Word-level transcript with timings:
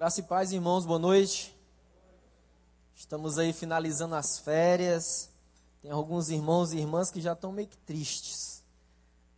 Graça 0.00 0.20
e 0.20 0.22
paz, 0.22 0.50
irmãos, 0.50 0.86
boa 0.86 0.98
noite. 0.98 1.54
Estamos 2.94 3.38
aí 3.38 3.52
finalizando 3.52 4.14
as 4.14 4.38
férias. 4.38 5.28
Tem 5.82 5.90
alguns 5.90 6.30
irmãos 6.30 6.72
e 6.72 6.78
irmãs 6.78 7.10
que 7.10 7.20
já 7.20 7.34
estão 7.34 7.52
meio 7.52 7.68
que 7.68 7.76
tristes. 7.76 8.64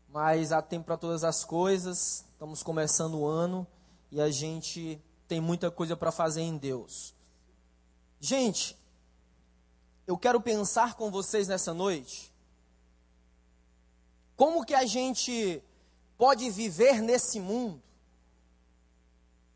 Mas 0.09 0.53
há 0.53 0.62
tempo 0.62 0.85
para 0.85 0.96
todas 0.96 1.25
as 1.25 1.43
coisas. 1.45 2.25
Estamos 2.30 2.62
começando 2.62 3.19
o 3.19 3.27
ano 3.27 3.67
e 4.09 4.21
a 4.21 4.30
gente 4.30 5.03
tem 5.27 5.40
muita 5.40 5.69
coisa 5.69 5.97
para 5.97 6.12
fazer 6.12 6.43
em 6.43 6.56
Deus. 6.56 7.13
Gente, 8.21 8.79
eu 10.06 10.17
quero 10.17 10.40
pensar 10.40 10.94
com 10.94 11.10
vocês 11.10 11.49
nessa 11.49 11.74
noite 11.74 12.33
como 14.37 14.65
que 14.65 14.74
a 14.74 14.87
gente 14.87 15.60
pode 16.16 16.48
viver 16.51 17.02
nesse 17.02 17.41
mundo 17.41 17.83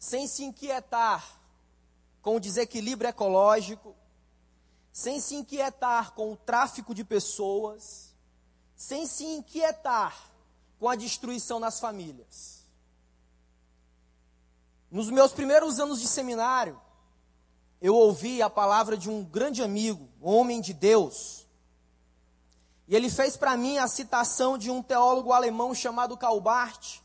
sem 0.07 0.29
se 0.29 0.45
inquietar 0.45 1.41
com 2.23 2.37
o 2.37 2.41
desequilíbrio 2.41 3.09
ecológico, 3.11 3.93
sem 4.93 5.19
se 5.19 5.35
inquietar 5.35 6.13
com 6.13 6.33
o 6.33 6.37
tráfico 6.37 6.95
de 6.95 7.03
pessoas, 7.03 8.15
sem 8.77 9.05
se 9.05 9.25
inquietar 9.25 10.31
com 10.79 10.89
a 10.89 10.95
destruição 10.95 11.59
nas 11.59 11.81
famílias. 11.81 12.65
Nos 14.93 15.11
meus 15.11 15.33
primeiros 15.33 15.81
anos 15.81 16.01
de 16.01 16.07
seminário, 16.07 16.81
eu 17.81 17.97
ouvi 17.97 18.41
a 18.41 18.49
palavra 18.49 18.97
de 18.97 19.11
um 19.11 19.25
grande 19.25 19.61
amigo, 19.61 20.09
homem 20.23 20.61
de 20.61 20.73
Deus, 20.73 21.49
e 22.87 22.95
ele 22.95 23.11
fez 23.11 23.37
para 23.37 23.57
mim 23.57 23.79
a 23.79 23.89
citação 23.89 24.57
de 24.57 24.71
um 24.71 24.81
teólogo 24.81 25.33
alemão 25.33 25.75
chamado 25.75 26.17
Calbart, 26.17 27.01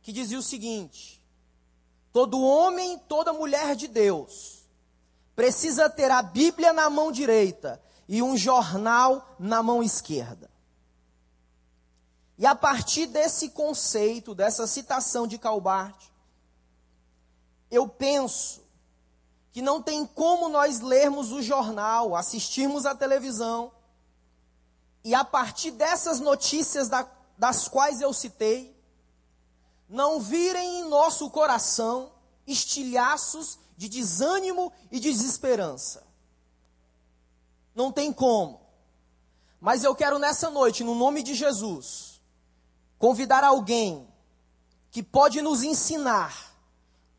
que 0.00 0.14
dizia 0.14 0.38
o 0.38 0.42
seguinte: 0.42 1.17
Todo 2.12 2.40
homem, 2.40 2.98
toda 3.08 3.32
mulher 3.32 3.76
de 3.76 3.86
Deus 3.86 4.58
precisa 5.36 5.88
ter 5.88 6.10
a 6.10 6.20
Bíblia 6.20 6.72
na 6.72 6.90
mão 6.90 7.12
direita 7.12 7.80
e 8.08 8.22
um 8.22 8.36
jornal 8.36 9.36
na 9.38 9.62
mão 9.62 9.82
esquerda. 9.82 10.50
E 12.36 12.46
a 12.46 12.54
partir 12.54 13.06
desse 13.06 13.50
conceito, 13.50 14.34
dessa 14.34 14.66
citação 14.66 15.26
de 15.26 15.38
Calbart, 15.38 15.96
eu 17.70 17.88
penso 17.88 18.62
que 19.52 19.60
não 19.60 19.82
tem 19.82 20.06
como 20.06 20.48
nós 20.48 20.80
lermos 20.80 21.32
o 21.32 21.42
jornal, 21.42 22.14
assistirmos 22.14 22.86
a 22.86 22.94
televisão, 22.94 23.72
e 25.02 25.14
a 25.14 25.24
partir 25.24 25.72
dessas 25.72 26.20
notícias 26.20 26.88
da, 26.88 27.08
das 27.36 27.66
quais 27.66 28.00
eu 28.00 28.12
citei, 28.12 28.77
não 29.88 30.20
virem 30.20 30.80
em 30.80 30.88
nosso 30.88 31.30
coração 31.30 32.12
estilhaços 32.46 33.58
de 33.76 33.88
desânimo 33.88 34.72
e 34.90 34.98
desesperança. 35.00 36.06
Não 37.74 37.92
tem 37.92 38.12
como. 38.12 38.60
Mas 39.60 39.84
eu 39.84 39.94
quero 39.94 40.18
nessa 40.18 40.50
noite, 40.50 40.84
no 40.84 40.94
nome 40.94 41.22
de 41.22 41.34
Jesus, 41.34 42.20
convidar 42.98 43.44
alguém 43.44 44.06
que 44.90 45.02
pode 45.02 45.40
nos 45.40 45.62
ensinar 45.62 46.54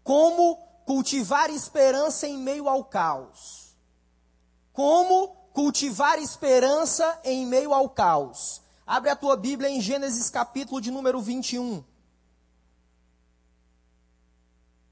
como 0.04 0.58
cultivar 0.86 1.50
esperança 1.50 2.28
em 2.28 2.38
meio 2.38 2.68
ao 2.68 2.84
caos. 2.84 3.76
Como 4.74 5.30
cultivar 5.54 6.20
esperança 6.20 7.20
em 7.24 7.46
meio 7.46 7.74
ao 7.74 7.90
caos. 7.90 8.62
Abre 8.86 9.10
a 9.10 9.16
tua 9.16 9.36
Bíblia 9.36 9.70
em 9.70 9.82
Gênesis 9.82 10.30
capítulo 10.30 10.82
de 10.82 10.90
número 10.90 11.22
21. 11.22 11.84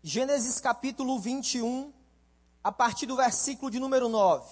Gênesis 0.09 0.61
capítulo 0.61 1.19
21, 1.19 1.91
a 2.63 2.71
partir 2.71 3.05
do 3.05 3.17
versículo 3.17 3.69
de 3.69 3.77
número 3.77 4.07
9. 4.07 4.49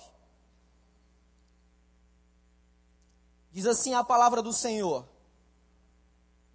Diz 3.54 3.66
assim 3.66 3.94
a 3.94 4.04
palavra 4.04 4.42
do 4.42 4.52
Senhor: 4.52 5.08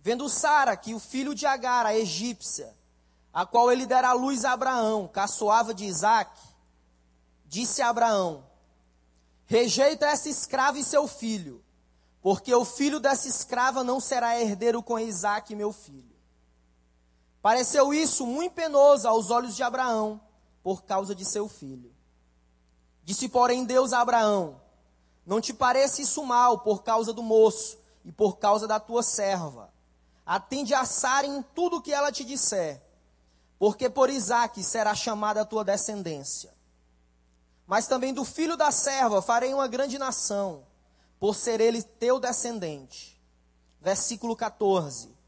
Vendo 0.00 0.28
Sara 0.28 0.76
que 0.76 0.92
o 0.92 0.98
filho 0.98 1.34
de 1.34 1.46
Agar, 1.46 1.86
a 1.86 1.96
egípcia, 1.96 2.76
a 3.32 3.46
qual 3.46 3.72
ele 3.72 3.86
dera 3.86 4.10
a 4.10 4.12
luz 4.12 4.44
a 4.44 4.52
Abraão, 4.52 5.08
caçoava 5.08 5.72
de 5.72 5.86
Isaac, 5.86 6.38
disse 7.46 7.80
a 7.80 7.88
Abraão: 7.88 8.44
Rejeita 9.46 10.08
essa 10.08 10.28
escrava 10.28 10.78
e 10.78 10.84
seu 10.84 11.08
filho, 11.08 11.64
porque 12.20 12.54
o 12.54 12.66
filho 12.66 13.00
dessa 13.00 13.26
escrava 13.26 13.82
não 13.82 13.98
será 13.98 14.38
herdeiro 14.38 14.82
com 14.82 14.98
Isaac, 14.98 15.56
meu 15.56 15.72
filho. 15.72 16.09
Pareceu 17.42 17.94
isso 17.94 18.26
muito 18.26 18.52
penoso 18.52 19.08
aos 19.08 19.30
olhos 19.30 19.56
de 19.56 19.62
Abraão, 19.62 20.20
por 20.62 20.82
causa 20.82 21.14
de 21.14 21.24
seu 21.24 21.48
filho. 21.48 21.90
Disse, 23.02 23.28
porém, 23.28 23.64
Deus 23.64 23.92
a 23.92 24.00
Abraão: 24.00 24.60
Não 25.24 25.40
te 25.40 25.52
pareça 25.54 26.02
isso 26.02 26.24
mal 26.24 26.58
por 26.58 26.82
causa 26.82 27.12
do 27.12 27.22
moço 27.22 27.78
e 28.04 28.12
por 28.12 28.38
causa 28.38 28.68
da 28.68 28.78
tua 28.78 29.02
serva. 29.02 29.72
Atende 30.24 30.74
a 30.74 30.84
Sara 30.84 31.26
em 31.26 31.42
tudo 31.42 31.78
o 31.78 31.82
que 31.82 31.92
ela 31.92 32.12
te 32.12 32.24
disser, 32.24 32.80
porque 33.58 33.88
por 33.88 34.10
Isaque 34.10 34.62
será 34.62 34.94
chamada 34.94 35.40
a 35.40 35.44
tua 35.44 35.64
descendência. 35.64 36.54
Mas 37.66 37.86
também 37.86 38.12
do 38.12 38.24
filho 38.24 38.56
da 38.56 38.70
serva 38.70 39.22
farei 39.22 39.54
uma 39.54 39.66
grande 39.66 39.98
nação, 39.98 40.64
por 41.18 41.34
ser 41.34 41.60
ele 41.60 41.82
teu 41.82 42.20
descendente. 42.20 43.20
Versículo 43.80 44.36
14. 44.36 45.19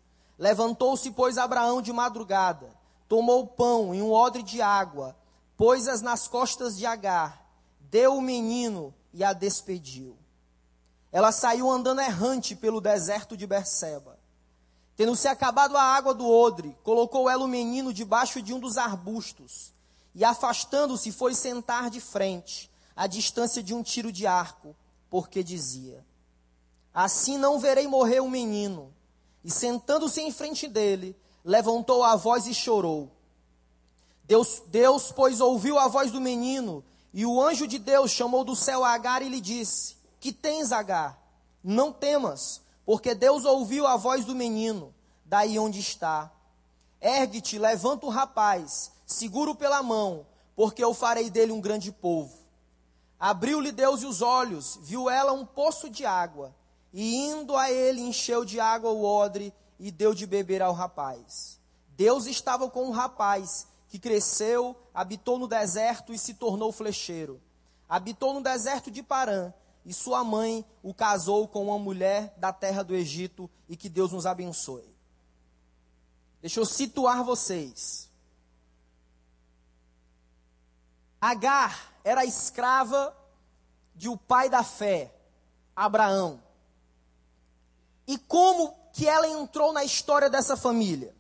Levantou-se, 0.42 1.08
pois, 1.12 1.38
Abraão 1.38 1.80
de 1.80 1.92
madrugada, 1.92 2.69
tomou 3.08 3.47
pão 3.47 3.94
e 3.94 4.03
um 4.03 4.10
odre 4.10 4.42
de 4.42 4.60
água, 4.60 5.16
pôs-as 5.56 6.03
nas 6.03 6.26
costas 6.26 6.76
de 6.76 6.84
Agar, 6.84 7.47
deu 7.78 8.16
o 8.16 8.20
menino 8.20 8.92
e 9.14 9.22
a 9.22 9.32
despediu. 9.32 10.19
Ela 11.12 11.31
saiu 11.31 11.70
andando 11.70 12.00
errante 12.00 12.56
pelo 12.56 12.81
deserto 12.81 13.36
de 13.36 13.47
Berseba. 13.47 14.19
Tendo-se 14.97 15.28
acabado 15.28 15.76
a 15.76 15.82
água 15.84 16.12
do 16.12 16.28
odre, 16.28 16.76
colocou 16.82 17.31
ela 17.31 17.44
o 17.44 17.48
menino 17.48 17.92
debaixo 17.92 18.42
de 18.42 18.52
um 18.52 18.58
dos 18.58 18.76
arbustos, 18.76 19.72
e 20.12 20.25
afastando-se 20.25 21.12
foi 21.12 21.36
sentar 21.36 21.88
de 21.88 22.00
frente, 22.00 22.69
à 22.97 23.06
distância 23.06 23.62
de 23.62 23.72
um 23.72 23.81
tiro 23.81 24.10
de 24.10 24.26
arco, 24.26 24.75
porque 25.08 25.44
dizia: 25.44 26.04
Assim 26.92 27.38
não 27.38 27.60
verei 27.60 27.86
morrer 27.86 28.19
o 28.19 28.28
menino. 28.28 28.92
E 29.44 29.50
sentando-se 29.50 30.20
em 30.20 30.30
frente 30.30 30.69
dele, 30.69 31.16
levantou 31.44 32.04
a 32.04 32.14
voz 32.16 32.47
e 32.47 32.54
chorou. 32.54 33.10
Deus, 34.25 34.62
Deus, 34.69 35.10
pois, 35.10 35.41
ouviu 35.41 35.78
a 35.78 35.88
voz 35.88 36.10
do 36.12 36.20
menino, 36.20 36.84
e 37.12 37.26
o 37.26 37.41
anjo 37.41 37.66
de 37.66 37.78
Deus 37.78 38.10
chamou 38.10 38.44
do 38.44 38.54
céu 38.54 38.84
Agar 38.84 39.20
e 39.22 39.28
lhe 39.28 39.41
disse: 39.41 39.97
Que 40.20 40.32
tens, 40.32 40.70
Agar? 40.70 41.20
Não 41.62 41.92
temas, 41.92 42.62
porque 42.86 43.14
Deus 43.14 43.44
ouviu 43.44 43.86
a 43.86 43.97
voz 43.97 44.25
do 44.25 44.34
menino, 44.34 44.94
daí 45.25 45.58
onde 45.58 45.81
está. 45.81 46.31
Ergue-te, 47.00 47.58
levanta 47.58 48.06
o 48.06 48.10
rapaz, 48.10 48.92
seguro 49.04 49.54
pela 49.54 49.82
mão, 49.82 50.25
porque 50.54 50.82
eu 50.82 50.94
farei 50.94 51.28
dele 51.28 51.52
um 51.52 51.60
grande 51.60 51.91
povo. 51.91 52.32
Abriu-lhe 53.19 53.72
Deus 53.72 54.04
os 54.04 54.22
olhos, 54.22 54.78
viu 54.82 55.10
ela 55.10 55.32
um 55.32 55.44
poço 55.44 55.91
de 55.91 56.06
água 56.06 56.54
e 56.92 57.16
indo 57.16 57.56
a 57.56 57.70
ele, 57.70 58.00
encheu 58.00 58.44
de 58.44 58.60
água 58.60 58.91
o 58.91 59.04
odre 59.04 59.53
e 59.78 59.91
deu 59.91 60.14
de 60.14 60.26
beber 60.26 60.60
ao 60.62 60.72
rapaz. 60.72 61.58
Deus 61.88 62.26
estava 62.26 62.69
com 62.69 62.88
o 62.88 62.92
rapaz, 62.92 63.66
que 63.88 63.98
cresceu, 63.98 64.76
habitou 64.92 65.38
no 65.38 65.48
deserto 65.48 66.12
e 66.12 66.19
se 66.19 66.34
tornou 66.34 66.70
flecheiro. 66.72 67.41
Habitou 67.88 68.34
no 68.34 68.42
deserto 68.42 68.91
de 68.91 69.02
Parã, 69.02 69.52
e 69.84 69.92
sua 69.92 70.22
mãe 70.22 70.64
o 70.82 70.94
casou 70.94 71.48
com 71.48 71.64
uma 71.64 71.78
mulher 71.78 72.34
da 72.36 72.52
terra 72.52 72.82
do 72.82 72.94
Egito, 72.94 73.50
e 73.69 73.76
que 73.76 73.88
Deus 73.88 74.12
nos 74.12 74.26
abençoe. 74.26 74.97
Deixa 76.41 76.60
eu 76.60 76.64
situar 76.64 77.22
vocês. 77.22 78.10
Agar 81.20 81.93
era 82.02 82.25
escrava 82.25 83.16
de 83.94 84.08
o 84.08 84.16
pai 84.16 84.49
da 84.50 84.64
fé, 84.64 85.14
Abraão. 85.76 86.43
E 88.06 88.19
como 88.19 88.75
que 88.93 89.08
ela 89.08 89.28
entrou 89.28 89.72
na 89.72 89.84
história 89.84 90.28
dessa 90.28 90.56
família? 90.56 91.14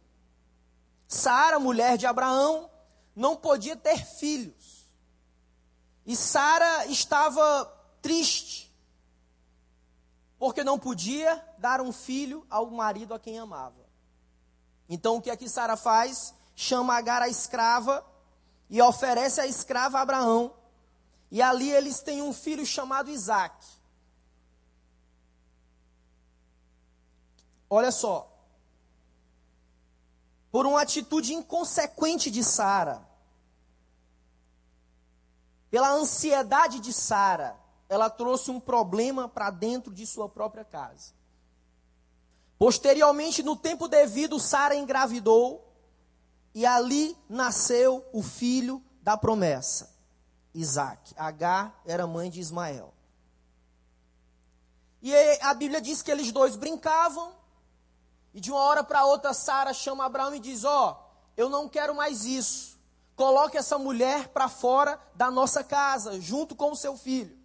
Sara, 1.06 1.58
mulher 1.58 1.96
de 1.96 2.06
Abraão, 2.06 2.70
não 3.14 3.36
podia 3.36 3.76
ter 3.76 4.04
filhos. 4.04 4.86
E 6.06 6.16
Sara 6.16 6.86
estava 6.86 7.64
triste, 8.00 8.72
porque 10.38 10.64
não 10.64 10.78
podia 10.78 11.42
dar 11.58 11.80
um 11.80 11.92
filho 11.92 12.44
ao 12.50 12.70
marido 12.70 13.14
a 13.14 13.20
quem 13.20 13.38
amava. 13.38 13.82
Então 14.88 15.16
o 15.16 15.22
que 15.22 15.30
é 15.30 15.36
que 15.36 15.48
Sara 15.48 15.76
faz? 15.76 16.34
Chama 16.56 16.96
Agar 16.96 17.22
a 17.22 17.28
escrava 17.28 18.04
e 18.68 18.82
oferece 18.82 19.40
a 19.40 19.46
escrava 19.46 19.98
a 19.98 20.02
Abraão. 20.02 20.54
E 21.30 21.40
ali 21.40 21.70
eles 21.70 22.00
têm 22.00 22.20
um 22.20 22.32
filho 22.32 22.66
chamado 22.66 23.10
Isaac. 23.10 23.64
Olha 27.74 27.90
só. 27.90 28.30
Por 30.50 30.66
uma 30.66 30.82
atitude 30.82 31.32
inconsequente 31.32 32.30
de 32.30 32.44
Sara, 32.44 33.02
pela 35.70 35.90
ansiedade 35.90 36.80
de 36.80 36.92
Sara, 36.92 37.58
ela 37.88 38.10
trouxe 38.10 38.50
um 38.50 38.60
problema 38.60 39.26
para 39.26 39.48
dentro 39.48 39.90
de 39.90 40.06
sua 40.06 40.28
própria 40.28 40.66
casa. 40.66 41.14
Posteriormente, 42.58 43.42
no 43.42 43.56
tempo 43.56 43.88
devido, 43.88 44.38
Sara 44.38 44.74
engravidou 44.74 45.66
e 46.54 46.66
ali 46.66 47.16
nasceu 47.26 48.04
o 48.12 48.22
filho 48.22 48.84
da 49.00 49.16
promessa, 49.16 49.96
Isaac. 50.54 51.14
Agar 51.16 51.80
era 51.86 52.06
mãe 52.06 52.28
de 52.28 52.38
Ismael. 52.38 52.92
E 55.00 55.14
a 55.40 55.54
Bíblia 55.54 55.80
diz 55.80 56.02
que 56.02 56.10
eles 56.10 56.30
dois 56.30 56.54
brincavam, 56.54 57.40
e 58.34 58.40
de 58.40 58.50
uma 58.50 58.60
hora 58.60 58.82
para 58.82 59.04
outra 59.04 59.34
Sara 59.34 59.74
chama 59.74 60.04
Abraão 60.04 60.34
e 60.34 60.40
diz: 60.40 60.64
Ó, 60.64 60.90
oh, 60.90 61.12
eu 61.36 61.48
não 61.48 61.68
quero 61.68 61.94
mais 61.94 62.24
isso. 62.24 62.78
Coloque 63.14 63.56
essa 63.56 63.78
mulher 63.78 64.28
para 64.28 64.48
fora 64.48 65.00
da 65.14 65.30
nossa 65.30 65.62
casa, 65.62 66.20
junto 66.20 66.54
com 66.54 66.72
o 66.72 66.76
seu 66.76 66.96
filho. 66.96 67.38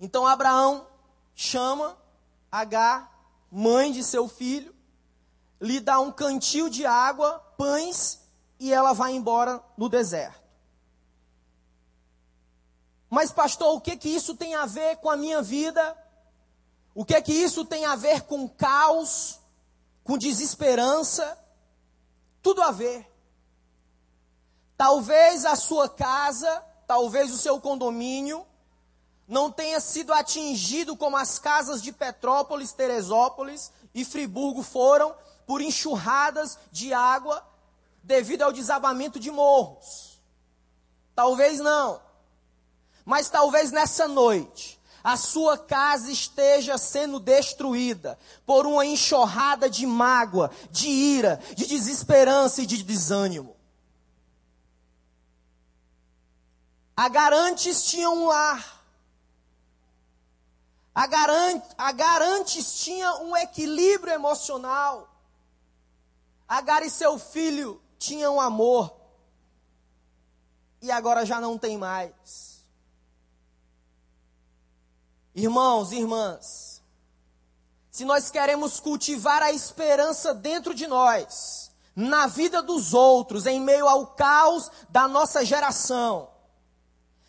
Então 0.00 0.26
Abraão 0.26 0.86
chama 1.34 1.96
Agar, 2.50 3.10
mãe 3.50 3.92
de 3.92 4.02
seu 4.02 4.28
filho, 4.28 4.74
lhe 5.60 5.78
dá 5.78 6.00
um 6.00 6.10
cantil 6.10 6.68
de 6.68 6.84
água, 6.84 7.38
pães, 7.56 8.20
e 8.58 8.72
ela 8.72 8.92
vai 8.92 9.12
embora 9.12 9.62
no 9.76 9.88
deserto. 9.88 10.42
Mas, 13.08 13.30
pastor, 13.30 13.74
o 13.74 13.80
que 13.80 13.96
que 13.96 14.08
isso 14.08 14.34
tem 14.34 14.54
a 14.54 14.66
ver 14.66 14.96
com 14.96 15.10
a 15.10 15.16
minha 15.16 15.42
vida? 15.42 15.96
O 16.94 17.04
que 17.04 17.20
que 17.22 17.32
isso 17.32 17.64
tem 17.64 17.84
a 17.86 17.96
ver 17.96 18.22
com 18.22 18.48
caos, 18.48 19.40
com 20.04 20.18
desesperança? 20.18 21.38
Tudo 22.42 22.62
a 22.62 22.70
ver. 22.70 23.10
Talvez 24.76 25.44
a 25.44 25.56
sua 25.56 25.88
casa, 25.88 26.62
talvez 26.86 27.32
o 27.32 27.38
seu 27.38 27.60
condomínio, 27.60 28.44
não 29.26 29.50
tenha 29.50 29.80
sido 29.80 30.12
atingido 30.12 30.96
como 30.96 31.16
as 31.16 31.38
casas 31.38 31.80
de 31.80 31.92
Petrópolis, 31.92 32.72
Teresópolis 32.72 33.72
e 33.94 34.04
Friburgo 34.04 34.62
foram, 34.62 35.14
por 35.46 35.60
enxurradas 35.60 36.58
de 36.70 36.92
água 36.92 37.46
devido 38.02 38.42
ao 38.42 38.52
desabamento 38.52 39.18
de 39.18 39.30
morros. 39.30 40.20
Talvez 41.14 41.60
não. 41.60 42.00
Mas 43.04 43.28
talvez 43.28 43.70
nessa 43.70 44.06
noite 44.08 44.80
a 45.02 45.16
sua 45.16 45.58
casa 45.58 46.10
esteja 46.10 46.78
sendo 46.78 47.18
destruída 47.18 48.18
por 48.46 48.66
uma 48.66 48.86
enxurrada 48.86 49.68
de 49.68 49.86
mágoa, 49.86 50.50
de 50.70 50.88
ira, 50.88 51.40
de 51.56 51.66
desesperança 51.66 52.62
e 52.62 52.66
de 52.66 52.82
desânimo. 52.82 53.56
A 56.96 57.08
Garantes 57.08 57.82
tinha 57.84 58.10
um 58.10 58.26
lar. 58.26 58.80
A, 60.94 61.08
a 61.78 61.92
Garantes 61.92 62.80
tinha 62.80 63.14
um 63.16 63.36
equilíbrio 63.36 64.12
emocional. 64.12 65.08
Agar 66.46 66.82
e 66.82 66.90
seu 66.90 67.18
filho 67.18 67.80
tinham 67.98 68.38
amor. 68.38 68.94
E 70.82 70.90
agora 70.90 71.24
já 71.24 71.40
não 71.40 71.56
tem 71.56 71.78
mais. 71.78 72.51
Irmãos 75.34 75.92
e 75.92 75.96
irmãs, 75.96 76.82
se 77.90 78.04
nós 78.04 78.30
queremos 78.30 78.80
cultivar 78.80 79.42
a 79.42 79.52
esperança 79.52 80.34
dentro 80.34 80.74
de 80.74 80.86
nós, 80.86 81.70
na 81.94 82.26
vida 82.26 82.62
dos 82.62 82.94
outros, 82.94 83.46
em 83.46 83.60
meio 83.60 83.86
ao 83.86 84.06
caos 84.08 84.70
da 84.88 85.06
nossa 85.08 85.44
geração, 85.44 86.28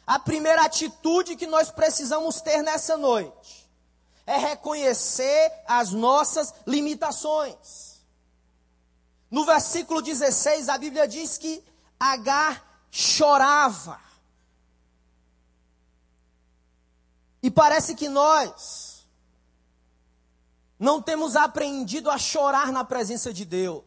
a 0.05 0.19
primeira 0.19 0.63
atitude 0.63 1.35
que 1.35 1.47
nós 1.47 1.71
precisamos 1.71 2.41
ter 2.41 2.61
nessa 2.61 2.97
noite 2.97 3.69
é 4.25 4.37
reconhecer 4.37 5.51
as 5.67 5.91
nossas 5.91 6.53
limitações. 6.65 8.01
No 9.29 9.45
versículo 9.45 10.01
16, 10.01 10.69
a 10.69 10.77
Bíblia 10.77 11.07
diz 11.07 11.37
que 11.37 11.63
Agar 11.99 12.85
chorava. 12.91 13.99
E 17.43 17.51
parece 17.51 17.93
que 17.93 18.07
nós 18.07 19.05
não 20.79 21.01
temos 21.01 21.35
aprendido 21.35 22.09
a 22.09 22.17
chorar 22.17 22.71
na 22.71 22.85
presença 22.85 23.33
de 23.33 23.43
Deus. 23.43 23.83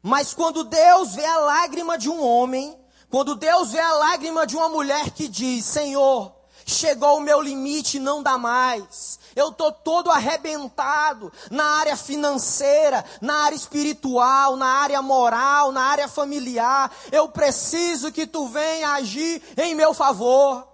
Mas 0.00 0.32
quando 0.32 0.62
Deus 0.62 1.16
vê 1.16 1.24
a 1.24 1.38
lágrima 1.38 1.98
de 1.98 2.08
um 2.08 2.24
homem, 2.24 2.78
quando 3.10 3.34
Deus 3.34 3.72
vê 3.72 3.80
a 3.80 3.92
lágrima 3.94 4.46
de 4.46 4.56
uma 4.56 4.68
mulher 4.68 5.10
que 5.10 5.26
diz: 5.26 5.64
Senhor, 5.64 6.32
chegou 6.64 7.16
o 7.16 7.20
meu 7.20 7.40
limite, 7.40 7.98
não 7.98 8.22
dá 8.22 8.38
mais. 8.38 9.18
Eu 9.34 9.48
estou 9.48 9.72
todo 9.72 10.10
arrebentado 10.10 11.32
na 11.50 11.64
área 11.64 11.96
financeira, 11.96 13.04
na 13.20 13.44
área 13.44 13.56
espiritual, 13.56 14.56
na 14.56 14.66
área 14.66 15.00
moral, 15.00 15.72
na 15.72 15.82
área 15.82 16.08
familiar. 16.08 16.90
Eu 17.10 17.28
preciso 17.28 18.12
que 18.12 18.26
tu 18.26 18.48
venha 18.48 18.92
agir 18.92 19.42
em 19.56 19.74
meu 19.74 19.94
favor. 19.94 20.67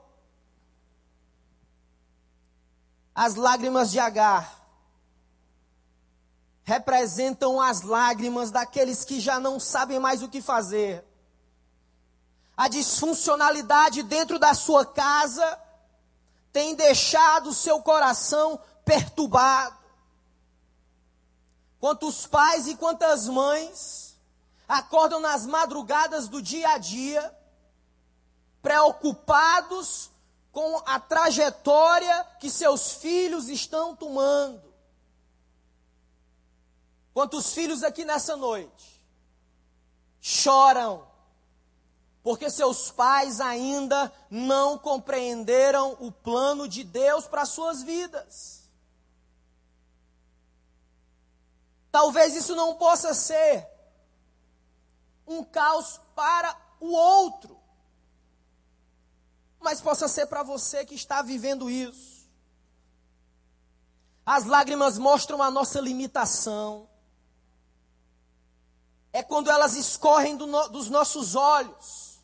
As 3.14 3.36
lágrimas 3.36 3.90
de 3.90 3.98
Agar 3.98 4.64
representam 6.64 7.60
as 7.60 7.82
lágrimas 7.82 8.50
daqueles 8.50 9.04
que 9.04 9.20
já 9.20 9.38
não 9.38 9.60
sabem 9.60 10.00
mais 10.00 10.22
o 10.22 10.28
que 10.28 10.40
fazer. 10.40 11.04
A 12.56 12.68
disfuncionalidade 12.68 14.02
dentro 14.02 14.38
da 14.38 14.54
sua 14.54 14.86
casa 14.86 15.60
tem 16.52 16.74
deixado 16.74 17.52
seu 17.52 17.82
coração 17.82 18.58
perturbado. 18.84 19.76
Quantos 21.78 22.26
pais 22.26 22.66
e 22.66 22.76
quantas 22.76 23.28
mães 23.28 24.16
acordam 24.66 25.20
nas 25.20 25.44
madrugadas 25.44 26.28
do 26.28 26.40
dia 26.40 26.70
a 26.70 26.78
dia, 26.78 27.36
preocupados 28.62 30.10
com 30.54 30.80
a 30.86 31.00
trajetória 31.00 32.24
que 32.38 32.48
seus 32.48 32.92
filhos 32.92 33.48
estão 33.48 33.94
tomando. 33.94 34.72
Quantos 37.12 37.52
filhos 37.52 37.82
aqui 37.82 38.04
nessa 38.04 38.36
noite 38.36 39.04
choram 40.20 41.06
porque 42.22 42.48
seus 42.48 42.90
pais 42.90 43.38
ainda 43.38 44.10
não 44.30 44.78
compreenderam 44.78 45.94
o 46.00 46.10
plano 46.10 46.66
de 46.66 46.82
Deus 46.82 47.26
para 47.26 47.44
suas 47.44 47.82
vidas. 47.82 48.62
Talvez 51.92 52.34
isso 52.34 52.56
não 52.56 52.76
possa 52.76 53.12
ser 53.12 53.68
um 55.26 55.44
caos 55.44 56.00
para 56.14 56.56
o 56.80 56.92
outro, 56.92 57.60
mas 59.64 59.80
possa 59.80 60.06
ser 60.06 60.26
para 60.26 60.44
você 60.44 60.84
que 60.84 60.94
está 60.94 61.22
vivendo 61.22 61.68
isso. 61.68 62.28
As 64.24 64.44
lágrimas 64.44 64.96
mostram 64.96 65.42
a 65.42 65.50
nossa 65.50 65.80
limitação. 65.80 66.88
É 69.12 69.22
quando 69.22 69.50
elas 69.50 69.74
escorrem 69.74 70.36
do 70.36 70.46
no, 70.46 70.68
dos 70.68 70.88
nossos 70.88 71.34
olhos 71.34 72.14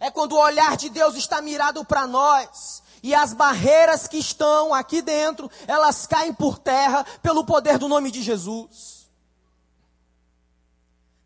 é 0.00 0.10
quando 0.10 0.32
o 0.32 0.40
olhar 0.40 0.78
de 0.78 0.88
Deus 0.88 1.14
está 1.14 1.42
mirado 1.42 1.84
para 1.84 2.06
nós. 2.06 2.82
E 3.02 3.14
as 3.14 3.34
barreiras 3.34 4.08
que 4.08 4.16
estão 4.16 4.74
aqui 4.74 5.02
dentro, 5.02 5.50
elas 5.66 6.06
caem 6.06 6.32
por 6.32 6.58
terra 6.58 7.04
pelo 7.22 7.44
poder 7.44 7.78
do 7.78 7.86
nome 7.86 8.10
de 8.10 8.22
Jesus. 8.22 9.08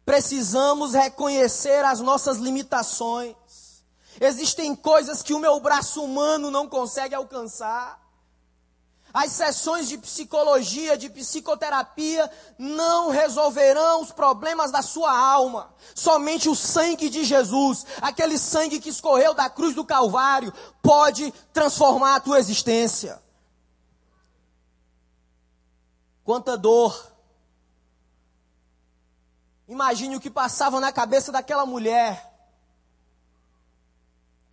Precisamos 0.04 0.92
reconhecer 0.92 1.84
as 1.84 2.00
nossas 2.00 2.38
limitações. 2.38 3.36
Existem 4.20 4.74
coisas 4.74 5.22
que 5.22 5.34
o 5.34 5.38
meu 5.38 5.58
braço 5.60 6.02
humano 6.02 6.50
não 6.50 6.68
consegue 6.68 7.14
alcançar. 7.14 8.04
As 9.14 9.30
sessões 9.30 9.88
de 9.88 9.96
psicologia, 9.96 10.98
de 10.98 11.08
psicoterapia, 11.08 12.28
não 12.58 13.10
resolverão 13.10 14.02
os 14.02 14.10
problemas 14.10 14.72
da 14.72 14.82
sua 14.82 15.16
alma. 15.16 15.72
Somente 15.94 16.48
o 16.48 16.54
sangue 16.56 17.08
de 17.08 17.22
Jesus, 17.22 17.86
aquele 18.02 18.36
sangue 18.36 18.80
que 18.80 18.88
escorreu 18.88 19.32
da 19.32 19.48
cruz 19.48 19.72
do 19.72 19.84
Calvário, 19.84 20.52
pode 20.82 21.32
transformar 21.52 22.16
a 22.16 22.20
tua 22.20 22.40
existência. 22.40 23.22
Quanta 26.24 26.58
dor. 26.58 27.12
Imagine 29.68 30.16
o 30.16 30.20
que 30.20 30.30
passava 30.30 30.80
na 30.80 30.90
cabeça 30.90 31.30
daquela 31.30 31.64
mulher. 31.64 32.33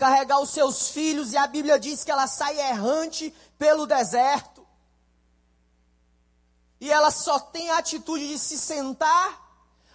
Carregar 0.01 0.39
os 0.39 0.49
seus 0.49 0.89
filhos, 0.89 1.31
e 1.31 1.37
a 1.37 1.45
Bíblia 1.45 1.79
diz 1.79 2.03
que 2.03 2.09
ela 2.09 2.25
sai 2.25 2.59
errante 2.59 3.31
pelo 3.55 3.85
deserto. 3.85 4.65
E 6.79 6.91
ela 6.91 7.11
só 7.11 7.39
tem 7.39 7.69
a 7.69 7.77
atitude 7.77 8.27
de 8.27 8.39
se 8.39 8.57
sentar, 8.57 9.39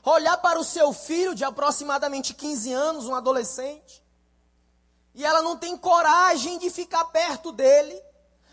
olhar 0.05 0.37
para 0.37 0.61
o 0.61 0.65
seu 0.65 0.93
filho 0.93 1.35
de 1.35 1.45
aproximadamente 1.45 2.35
15 2.35 2.73
anos, 2.73 3.07
um 3.07 3.17
adolescente, 3.17 4.01
e 5.13 5.25
ela 5.25 5.43
não 5.43 5.57
tem 5.57 5.77
coragem 5.77 6.57
de 6.61 6.71
ficar 6.71 7.07
perto 7.07 7.51
dele. 7.51 8.01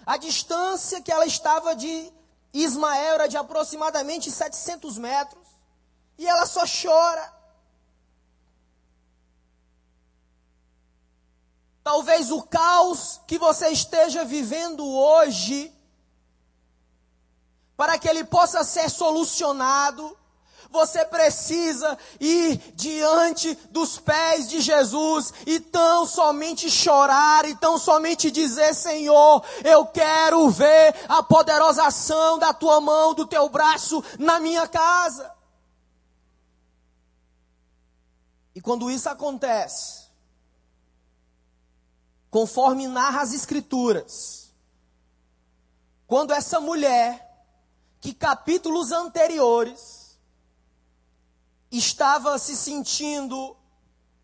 A 0.07 0.17
distância 0.17 1.03
que 1.03 1.11
ela 1.11 1.27
estava 1.27 1.75
de 1.75 2.11
Ismael 2.51 3.13
era 3.13 3.27
de 3.27 3.37
aproximadamente 3.37 4.31
700 4.31 4.97
metros, 4.97 5.47
e 6.17 6.25
ela 6.27 6.47
só 6.47 6.63
chora. 6.65 7.31
Talvez 11.83 12.31
o 12.31 12.41
caos 12.43 13.19
que 13.27 13.37
você 13.37 13.69
esteja 13.69 14.23
vivendo 14.23 14.87
hoje, 14.87 15.73
para 17.75 17.97
que 17.99 18.07
ele 18.07 18.23
possa 18.23 18.63
ser 18.63 18.89
solucionado, 18.89 20.17
você 20.73 21.05
precisa 21.05 21.97
ir 22.19 22.57
diante 22.73 23.53
dos 23.69 23.99
pés 23.99 24.49
de 24.49 24.59
Jesus 24.59 25.31
e 25.45 25.59
tão 25.59 26.03
somente 26.05 26.69
chorar 26.71 27.45
e 27.45 27.55
tão 27.55 27.77
somente 27.77 28.31
dizer: 28.31 28.73
Senhor, 28.73 29.43
eu 29.63 29.85
quero 29.85 30.49
ver 30.49 30.95
a 31.07 31.21
poderosa 31.21 31.85
ação 31.85 32.39
da 32.39 32.53
tua 32.53 32.81
mão, 32.81 33.13
do 33.13 33.27
teu 33.27 33.47
braço 33.49 34.03
na 34.17 34.39
minha 34.39 34.67
casa. 34.67 35.31
E 38.55 38.61
quando 38.61 38.89
isso 38.89 39.09
acontece, 39.09 40.02
conforme 42.33 42.87
narra 42.87 43.21
as 43.21 43.31
Escrituras, 43.31 44.51
quando 46.07 46.33
essa 46.33 46.59
mulher, 46.59 47.45
que 48.01 48.11
capítulos 48.11 48.91
anteriores, 48.91 50.17
estava 51.71 52.39
se 52.39 52.55
sentindo 52.57 53.55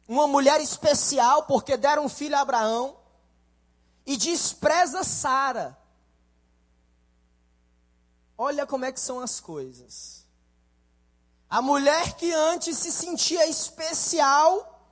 uma 0.07 0.25
mulher 0.27 0.59
especial 0.59 1.43
porque 1.43 1.77
deram 1.77 2.05
um 2.05 2.09
filho 2.09 2.35
a 2.35 2.39
Abraão, 2.39 2.97
e 4.07 4.17
despreza 4.17 5.03
Sara. 5.03 5.77
Olha 8.35 8.65
como 8.65 8.85
é 8.85 8.91
que 8.91 8.99
são 8.99 9.19
as 9.19 9.39
coisas. 9.39 10.25
A 11.47 11.61
mulher 11.61 12.15
que 12.15 12.33
antes 12.33 12.75
se 12.75 12.91
sentia 12.91 13.45
especial, 13.45 14.83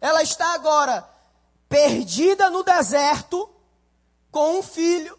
ela 0.00 0.22
está 0.22 0.54
agora 0.54 1.12
perdida 1.74 2.48
no 2.50 2.62
deserto, 2.62 3.50
com 4.30 4.60
um 4.60 4.62
filho, 4.62 5.18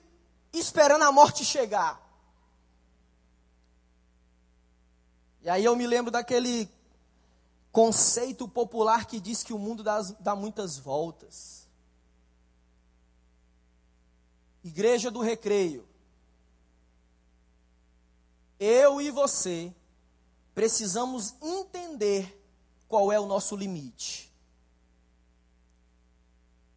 esperando 0.54 1.04
a 1.04 1.12
morte 1.12 1.44
chegar. 1.44 2.02
E 5.42 5.50
aí 5.50 5.66
eu 5.66 5.76
me 5.76 5.86
lembro 5.86 6.10
daquele 6.10 6.70
conceito 7.74 8.48
popular 8.48 9.06
que 9.06 9.20
diz 9.20 9.44
que 9.44 9.52
o 9.52 9.60
mundo 9.60 9.84
dá, 9.84 10.00
dá 10.22 10.34
muitas 10.34 10.78
voltas. 10.78 11.68
Igreja 14.64 15.12
do 15.12 15.20
Recreio. 15.20 15.86
Eu 18.58 19.02
e 19.02 19.12
você 19.12 19.76
precisamos 20.54 21.36
entender 21.42 22.42
qual 22.88 23.12
é 23.12 23.20
o 23.20 23.26
nosso 23.26 23.58
limite. 23.58 24.25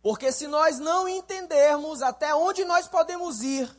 Porque 0.09 0.33
se 0.33 0.47
nós 0.47 0.79
não 0.79 1.07
entendermos 1.07 2.01
até 2.01 2.35
onde 2.35 2.65
nós 2.65 2.89
podemos 2.89 3.43
ir, 3.43 3.71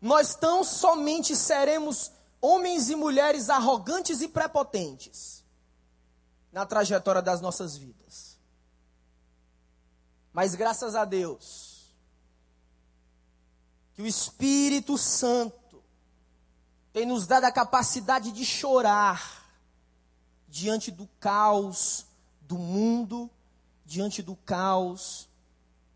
nós 0.00 0.34
tão 0.34 0.64
somente 0.64 1.36
seremos 1.36 2.10
homens 2.40 2.90
e 2.90 2.96
mulheres 2.96 3.48
arrogantes 3.48 4.20
e 4.20 4.26
prepotentes 4.26 5.44
na 6.50 6.66
trajetória 6.66 7.22
das 7.22 7.40
nossas 7.40 7.76
vidas. 7.76 8.36
Mas 10.32 10.56
graças 10.56 10.96
a 10.96 11.04
Deus, 11.04 11.94
que 13.94 14.02
o 14.02 14.06
Espírito 14.08 14.98
Santo 14.98 15.84
tem 16.92 17.06
nos 17.06 17.28
dado 17.28 17.44
a 17.44 17.52
capacidade 17.52 18.32
de 18.32 18.44
chorar 18.44 19.54
diante 20.48 20.90
do 20.90 21.06
caos 21.20 22.06
do 22.40 22.58
mundo 22.58 23.30
diante 23.84 24.22
do 24.22 24.36
caos 24.36 25.28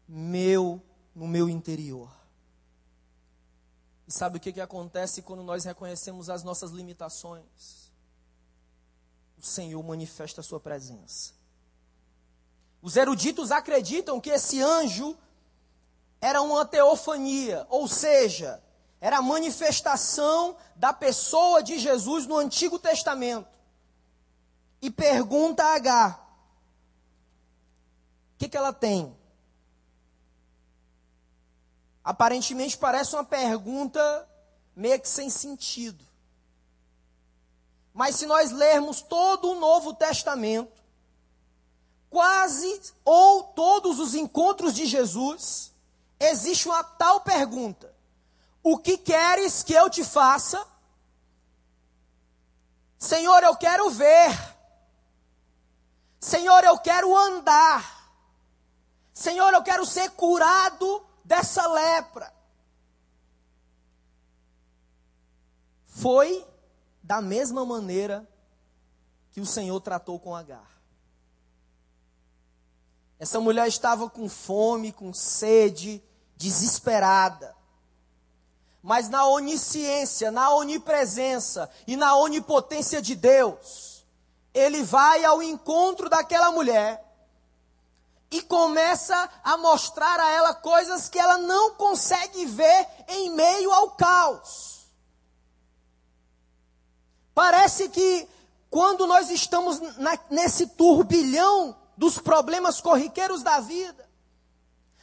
meu 0.08 0.82
no 1.14 1.26
meu 1.26 1.48
interior. 1.48 2.10
E 4.06 4.12
sabe 4.12 4.36
o 4.36 4.40
que, 4.40 4.52
que 4.52 4.60
acontece 4.60 5.22
quando 5.22 5.42
nós 5.42 5.64
reconhecemos 5.64 6.30
as 6.30 6.42
nossas 6.42 6.70
limitações? 6.70 7.90
O 9.38 9.42
Senhor 9.42 9.82
manifesta 9.82 10.40
a 10.40 10.44
sua 10.44 10.60
presença. 10.60 11.34
Os 12.80 12.96
eruditos 12.96 13.50
acreditam 13.50 14.20
que 14.20 14.30
esse 14.30 14.62
anjo 14.62 15.16
era 16.20 16.40
uma 16.40 16.64
teofania, 16.64 17.66
ou 17.68 17.88
seja, 17.88 18.62
era 19.00 19.18
a 19.18 19.22
manifestação 19.22 20.56
da 20.76 20.92
pessoa 20.92 21.62
de 21.62 21.78
Jesus 21.78 22.26
no 22.26 22.36
Antigo 22.36 22.78
Testamento. 22.78 23.58
E 24.80 24.90
pergunta 24.90 25.64
a 25.64 25.74
o 25.74 26.25
que, 28.38 28.48
que 28.48 28.56
ela 28.56 28.72
tem? 28.72 29.16
Aparentemente 32.04 32.78
parece 32.78 33.14
uma 33.14 33.24
pergunta 33.24 34.28
meio 34.74 35.00
que 35.00 35.08
sem 35.08 35.28
sentido. 35.28 36.04
Mas 37.92 38.16
se 38.16 38.26
nós 38.26 38.52
lermos 38.52 39.00
todo 39.00 39.50
o 39.50 39.58
Novo 39.58 39.94
Testamento, 39.94 40.82
quase 42.10 42.80
ou 43.04 43.42
todos 43.42 43.98
os 43.98 44.14
encontros 44.14 44.74
de 44.74 44.84
Jesus, 44.84 45.72
existe 46.20 46.68
uma 46.68 46.84
tal 46.84 47.22
pergunta: 47.22 47.92
O 48.62 48.78
que 48.78 48.98
queres 48.98 49.62
que 49.62 49.72
eu 49.72 49.88
te 49.88 50.04
faça? 50.04 50.64
Senhor, 52.98 53.42
eu 53.42 53.56
quero 53.56 53.90
ver. 53.90 54.56
Senhor, 56.20 56.62
eu 56.64 56.78
quero 56.78 57.16
andar. 57.16 57.95
Senhor, 59.16 59.50
eu 59.54 59.62
quero 59.62 59.86
ser 59.86 60.10
curado 60.10 61.02
dessa 61.24 61.66
lepra. 61.66 62.30
Foi 65.86 66.46
da 67.02 67.22
mesma 67.22 67.64
maneira 67.64 68.28
que 69.32 69.40
o 69.40 69.46
Senhor 69.46 69.80
tratou 69.80 70.20
com 70.20 70.36
Agar. 70.36 70.70
Essa 73.18 73.40
mulher 73.40 73.66
estava 73.66 74.10
com 74.10 74.28
fome, 74.28 74.92
com 74.92 75.14
sede, 75.14 76.04
desesperada. 76.36 77.56
Mas 78.82 79.08
na 79.08 79.24
onisciência, 79.24 80.30
na 80.30 80.50
onipresença 80.50 81.70
e 81.86 81.96
na 81.96 82.14
onipotência 82.16 83.00
de 83.00 83.16
Deus, 83.16 84.04
ele 84.52 84.82
vai 84.82 85.24
ao 85.24 85.42
encontro 85.42 86.10
daquela 86.10 86.52
mulher 86.52 87.05
e 88.30 88.42
começa 88.42 89.30
a 89.44 89.56
mostrar 89.56 90.18
a 90.18 90.30
ela 90.30 90.54
coisas 90.54 91.08
que 91.08 91.18
ela 91.18 91.38
não 91.38 91.74
consegue 91.74 92.44
ver 92.46 92.88
em 93.08 93.30
meio 93.30 93.72
ao 93.72 93.92
caos. 93.92 94.86
Parece 97.34 97.88
que 97.88 98.28
quando 98.70 99.06
nós 99.06 99.30
estamos 99.30 99.78
na, 99.98 100.18
nesse 100.30 100.66
turbilhão 100.68 101.76
dos 101.96 102.18
problemas 102.18 102.80
corriqueiros 102.80 103.42
da 103.42 103.60
vida, 103.60 104.08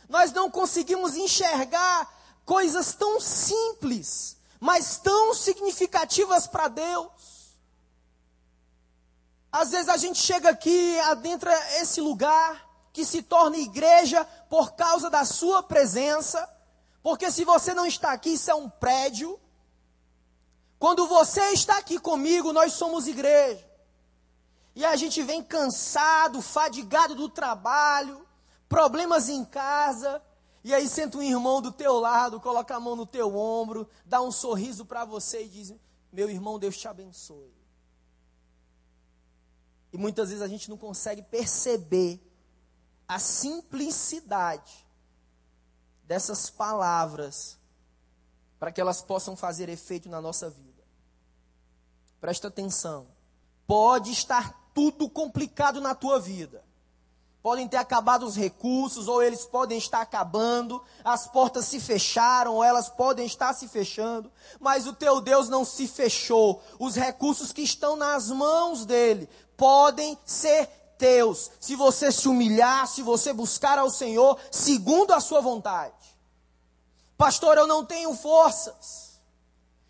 nós 0.10 0.32
não 0.32 0.50
conseguimos 0.50 1.16
enxergar 1.16 2.12
coisas 2.46 2.94
tão 2.94 3.20
simples, 3.22 4.38
mas 4.60 4.98
tão 4.98 5.34
significativas 5.34 6.46
para 6.46 6.68
Deus. 6.68 7.56
Às 9.52 9.72
vezes 9.72 9.90
a 9.90 9.98
gente 9.98 10.20
chega 10.20 10.50
aqui, 10.50 11.00
adentra 11.02 11.54
esse 11.80 12.02
lugar, 12.02 12.63
que 12.94 13.04
se 13.04 13.24
torna 13.24 13.58
igreja 13.58 14.24
por 14.48 14.74
causa 14.74 15.10
da 15.10 15.26
sua 15.26 15.64
presença, 15.64 16.48
porque 17.02 17.32
se 17.32 17.44
você 17.44 17.74
não 17.74 17.88
está 17.88 18.14
aqui, 18.14 18.34
isso 18.34 18.52
é 18.52 18.56
um 18.56 18.70
prédio. 18.70 19.38
Quando 20.78 21.08
você 21.08 21.42
está 21.50 21.80
aqui 21.80 22.00
comigo, 22.00 22.54
nós 22.54 22.74
somos 22.74 23.08
igreja. 23.08 23.68
E 24.76 24.86
a 24.86 24.96
gente 24.96 25.22
vem 25.24 25.44
cansado, 25.44 26.42
fadigado 26.42 27.16
do 27.16 27.28
trabalho, 27.28 28.26
problemas 28.70 29.28
em 29.28 29.44
casa, 29.44 30.22
e 30.64 30.74
aí 30.74 30.88
senta 30.88 31.18
um 31.18 31.22
irmão 31.22 31.62
do 31.62 31.72
teu 31.72 32.00
lado, 32.00 32.40
coloca 32.40 32.76
a 32.76 32.80
mão 32.80 32.96
no 32.96 33.06
teu 33.06 33.36
ombro, 33.36 33.90
dá 34.06 34.22
um 34.22 34.32
sorriso 34.32 34.86
para 34.86 35.04
você 35.04 35.44
e 35.44 35.50
diz: 35.50 35.74
Meu 36.12 36.30
irmão, 36.30 36.58
Deus 36.58 36.78
te 36.78 36.88
abençoe. 36.88 37.54
E 39.92 39.98
muitas 39.98 40.30
vezes 40.30 40.42
a 40.42 40.48
gente 40.48 40.70
não 40.70 40.78
consegue 40.78 41.22
perceber 41.22 42.20
a 43.08 43.20
simplicidade 43.20 44.86
dessas 46.06 46.50
palavras 46.50 47.58
para 48.60 48.72
que 48.72 48.80
elas 48.80 49.02
possam 49.02 49.36
fazer 49.36 49.68
efeito 49.70 50.08
na 50.08 50.22
nossa 50.22 50.50
vida. 50.50 50.84
Presta 52.22 52.48
atenção. 52.48 53.08
Pode 53.68 54.12
estar 54.12 54.70
tudo 54.74 55.10
complicado 55.10 55.82
na 55.82 55.94
tua 55.94 56.20
vida. 56.20 56.64
Podem 57.42 57.68
ter 57.68 57.76
acabado 57.76 58.26
os 58.26 58.38
recursos, 58.38 59.10
ou 59.10 59.22
eles 59.22 59.46
podem 59.46 59.78
estar 59.78 60.00
acabando, 60.00 60.82
as 61.04 61.28
portas 61.28 61.66
se 61.66 61.78
fecharam, 61.78 62.54
ou 62.54 62.64
elas 62.64 62.88
podem 62.88 63.26
estar 63.26 63.54
se 63.54 63.68
fechando, 63.68 64.32
mas 64.62 64.88
o 64.88 64.94
teu 64.94 65.20
Deus 65.20 65.50
não 65.50 65.66
se 65.66 65.86
fechou. 65.86 66.64
Os 66.80 66.96
recursos 66.96 67.52
que 67.52 67.62
estão 67.62 67.98
nas 67.98 68.32
mãos 68.32 68.86
dele 68.86 69.28
podem 69.58 70.18
ser 70.24 70.70
teus, 71.04 71.52
se 71.60 71.76
você 71.76 72.14
se 72.14 72.30
humilhar, 72.30 72.88
se 72.88 73.02
você 73.02 73.34
buscar 73.34 73.78
ao 73.78 73.90
Senhor 73.90 74.40
segundo 74.50 75.12
a 75.12 75.20
sua 75.20 75.42
vontade. 75.42 75.94
Pastor, 77.18 77.58
eu 77.58 77.68
não 77.68 77.84
tenho 77.84 78.16
forças. 78.16 79.20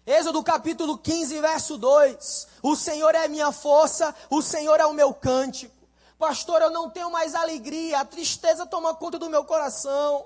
Êxodo 0.08 0.42
capítulo 0.42 0.98
15, 0.98 1.40
verso 1.40 1.78
2. 1.78 2.48
O 2.64 2.76
Senhor 2.76 3.14
é 3.14 3.28
minha 3.28 3.52
força, 3.52 4.16
o 4.28 4.42
Senhor 4.42 4.80
é 4.80 4.88
o 4.88 4.94
meu 4.94 5.14
cântico. 5.14 5.76
Pastor, 6.18 6.64
eu 6.64 6.72
não 6.72 6.90
tenho 6.90 7.12
mais 7.12 7.36
alegria, 7.36 8.00
a 8.00 8.06
tristeza 8.06 8.66
toma 8.66 8.96
conta 8.96 9.20
do 9.20 9.30
meu 9.30 9.46
coração. 9.46 10.26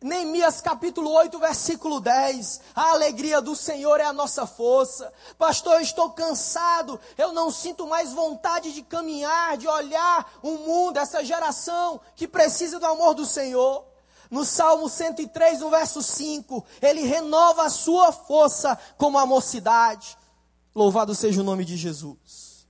Neemias 0.00 0.60
capítulo 0.60 1.10
8, 1.10 1.40
versículo 1.40 1.98
10. 1.98 2.60
A 2.72 2.90
alegria 2.90 3.40
do 3.40 3.56
Senhor 3.56 3.98
é 3.98 4.04
a 4.04 4.12
nossa 4.12 4.46
força. 4.46 5.12
Pastor, 5.36 5.74
eu 5.74 5.80
estou 5.80 6.10
cansado. 6.10 7.00
Eu 7.16 7.32
não 7.32 7.50
sinto 7.50 7.84
mais 7.84 8.12
vontade 8.12 8.72
de 8.72 8.82
caminhar, 8.82 9.56
de 9.56 9.66
olhar 9.66 10.38
o 10.40 10.52
mundo, 10.52 10.98
essa 10.98 11.24
geração 11.24 12.00
que 12.14 12.28
precisa 12.28 12.78
do 12.78 12.86
amor 12.86 13.14
do 13.14 13.26
Senhor. 13.26 13.84
No 14.30 14.44
Salmo 14.44 14.88
103, 14.88 15.60
no 15.60 15.70
verso 15.70 16.00
5, 16.00 16.64
ele 16.80 17.02
renova 17.02 17.64
a 17.64 17.70
sua 17.70 18.12
força 18.12 18.78
como 18.96 19.18
a 19.18 19.26
mocidade. 19.26 20.16
Louvado 20.76 21.12
seja 21.12 21.40
o 21.40 21.44
nome 21.44 21.64
de 21.64 21.76
Jesus. 21.76 22.68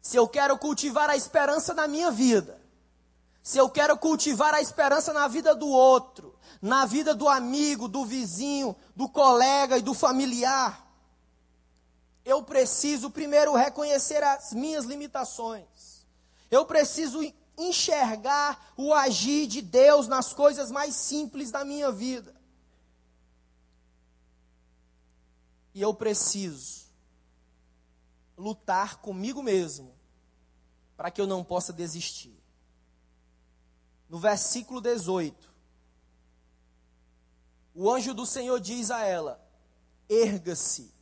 Se 0.00 0.16
eu 0.16 0.28
quero 0.28 0.56
cultivar 0.56 1.10
a 1.10 1.16
esperança 1.16 1.74
na 1.74 1.88
minha 1.88 2.12
vida, 2.12 2.61
se 3.42 3.58
eu 3.58 3.68
quero 3.68 3.98
cultivar 3.98 4.54
a 4.54 4.60
esperança 4.60 5.12
na 5.12 5.26
vida 5.26 5.54
do 5.54 5.68
outro, 5.68 6.38
na 6.60 6.86
vida 6.86 7.12
do 7.14 7.28
amigo, 7.28 7.88
do 7.88 8.04
vizinho, 8.04 8.76
do 8.94 9.08
colega 9.08 9.76
e 9.76 9.82
do 9.82 9.92
familiar, 9.92 10.88
eu 12.24 12.42
preciso 12.44 13.10
primeiro 13.10 13.54
reconhecer 13.54 14.22
as 14.22 14.52
minhas 14.52 14.84
limitações. 14.84 16.06
Eu 16.48 16.64
preciso 16.64 17.20
enxergar 17.58 18.72
o 18.76 18.94
agir 18.94 19.48
de 19.48 19.60
Deus 19.60 20.06
nas 20.06 20.32
coisas 20.32 20.70
mais 20.70 20.94
simples 20.94 21.50
da 21.50 21.64
minha 21.64 21.90
vida. 21.90 22.32
E 25.74 25.82
eu 25.82 25.92
preciso 25.92 26.82
lutar 28.36 29.00
comigo 29.00 29.42
mesmo 29.42 29.92
para 30.96 31.10
que 31.10 31.20
eu 31.20 31.26
não 31.26 31.42
possa 31.42 31.72
desistir. 31.72 32.41
No 34.12 34.18
versículo 34.18 34.78
18, 34.78 35.50
o 37.74 37.90
anjo 37.90 38.12
do 38.12 38.26
Senhor 38.26 38.60
diz 38.60 38.90
a 38.90 39.00
ela: 39.00 39.42
Erga-se 40.06 40.92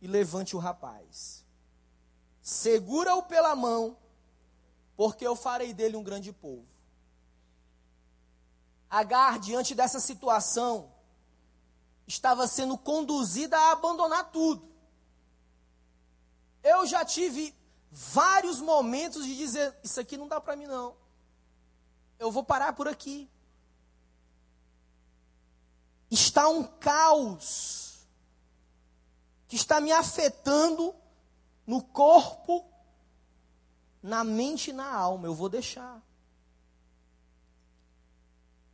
e 0.00 0.06
levante 0.06 0.56
o 0.56 0.58
rapaz. 0.58 1.44
Segura-o 2.40 3.22
pela 3.24 3.54
mão 3.54 3.98
porque 4.96 5.26
eu 5.26 5.36
farei 5.36 5.74
dele 5.74 5.94
um 5.94 6.02
grande 6.02 6.32
povo. 6.32 6.66
Agar, 8.88 9.38
diante 9.38 9.74
dessa 9.74 10.00
situação, 10.00 10.90
estava 12.06 12.46
sendo 12.46 12.78
conduzida 12.78 13.58
a 13.58 13.72
abandonar 13.72 14.30
tudo. 14.30 14.66
Eu 16.62 16.86
já 16.86 17.04
tive 17.04 17.54
vários 17.90 18.58
momentos 18.58 19.22
de 19.26 19.36
dizer: 19.36 19.76
Isso 19.84 20.00
aqui 20.00 20.16
não 20.16 20.26
dá 20.26 20.40
para 20.40 20.56
mim, 20.56 20.64
não. 20.64 21.04
Eu 22.18 22.30
vou 22.30 22.42
parar 22.42 22.72
por 22.72 22.88
aqui. 22.88 23.28
Está 26.10 26.48
um 26.48 26.64
caos 26.64 28.06
que 29.48 29.56
está 29.56 29.80
me 29.80 29.92
afetando 29.92 30.94
no 31.66 31.82
corpo 31.82 32.64
na 34.02 34.22
mente 34.22 34.70
e 34.70 34.72
na 34.72 34.88
alma, 34.88 35.26
eu 35.26 35.34
vou 35.34 35.48
deixar. 35.48 36.00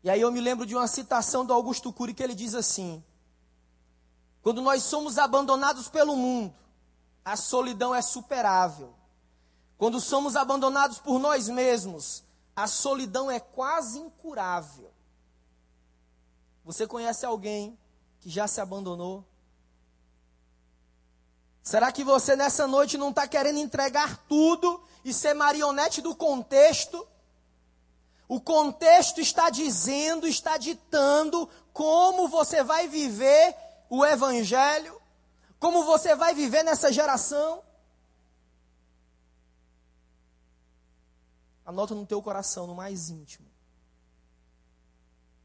E 0.05 0.11
aí 0.11 0.21
eu 0.21 0.31
me 0.31 0.41
lembro 0.41 0.67
de 0.67 0.75
uma 0.75 0.87
citação 0.87 1.45
do 1.45 1.53
Augusto 1.53 1.93
Cury 1.93 2.13
que 2.13 2.23
ele 2.23 2.35
diz 2.35 2.55
assim: 2.55 3.03
Quando 4.43 4.61
nós 4.61 4.83
somos 4.83 5.17
abandonados 5.17 5.89
pelo 5.89 6.17
mundo, 6.17 6.55
a 7.25 7.37
solidão 7.37 7.95
é 7.95 8.03
superável. 8.03 8.95
Quando 9.79 10.01
somos 10.01 10.37
abandonados 10.37 10.99
por 10.99 11.19
nós 11.19 11.49
mesmos, 11.49 12.23
a 12.55 12.67
solidão 12.67 13.31
é 13.31 13.41
quase 13.41 13.99
incurável. 13.99 14.93
Você 16.65 16.87
conhece 16.87 17.27
alguém 17.27 17.79
que 18.21 18.31
já 18.31 18.47
se 18.47 18.61
abandonou? 18.61 19.25
Será 21.63 21.91
que 21.91 22.05
você 22.05 22.37
nessa 22.37 22.67
noite 22.67 22.99
não 22.99 23.11
está 23.11 23.27
querendo 23.27 23.59
entregar 23.59 24.17
tudo 24.29 24.83
e 25.05 25.13
ser 25.13 25.35
marionete 25.35 26.01
do 26.01 26.15
contexto? 26.15 27.07
O 28.29 28.41
contexto 28.41 29.21
está 29.21 29.51
dizendo, 29.51 30.27
está 30.27 30.57
ditando 30.57 31.49
como 31.73 32.29
você 32.29 32.63
vai 32.63 32.89
viver 32.89 33.57
o 33.89 34.05
Evangelho, 34.05 35.01
como 35.59 35.85
você 35.85 36.15
vai 36.15 36.35
viver 36.35 36.63
nessa 36.63 36.93
geração. 36.93 37.63
Anota 41.65 41.95
no 41.95 42.07
teu 42.07 42.21
coração, 42.21 42.67
no 42.67 42.75
mais 42.75 43.11
íntimo. 43.11 43.47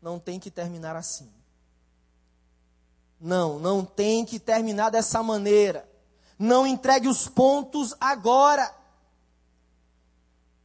Não 0.01 0.19
tem 0.19 0.39
que 0.39 0.49
terminar 0.49 0.95
assim. 0.95 1.31
Não, 3.19 3.59
não 3.59 3.83
tem 3.83 4.25
que 4.25 4.39
terminar 4.39 4.89
dessa 4.89 5.21
maneira. 5.23 5.89
Não 6.37 6.67
entregue 6.67 7.07
os 7.07 7.27
pontos 7.27 7.95
agora. 7.99 8.73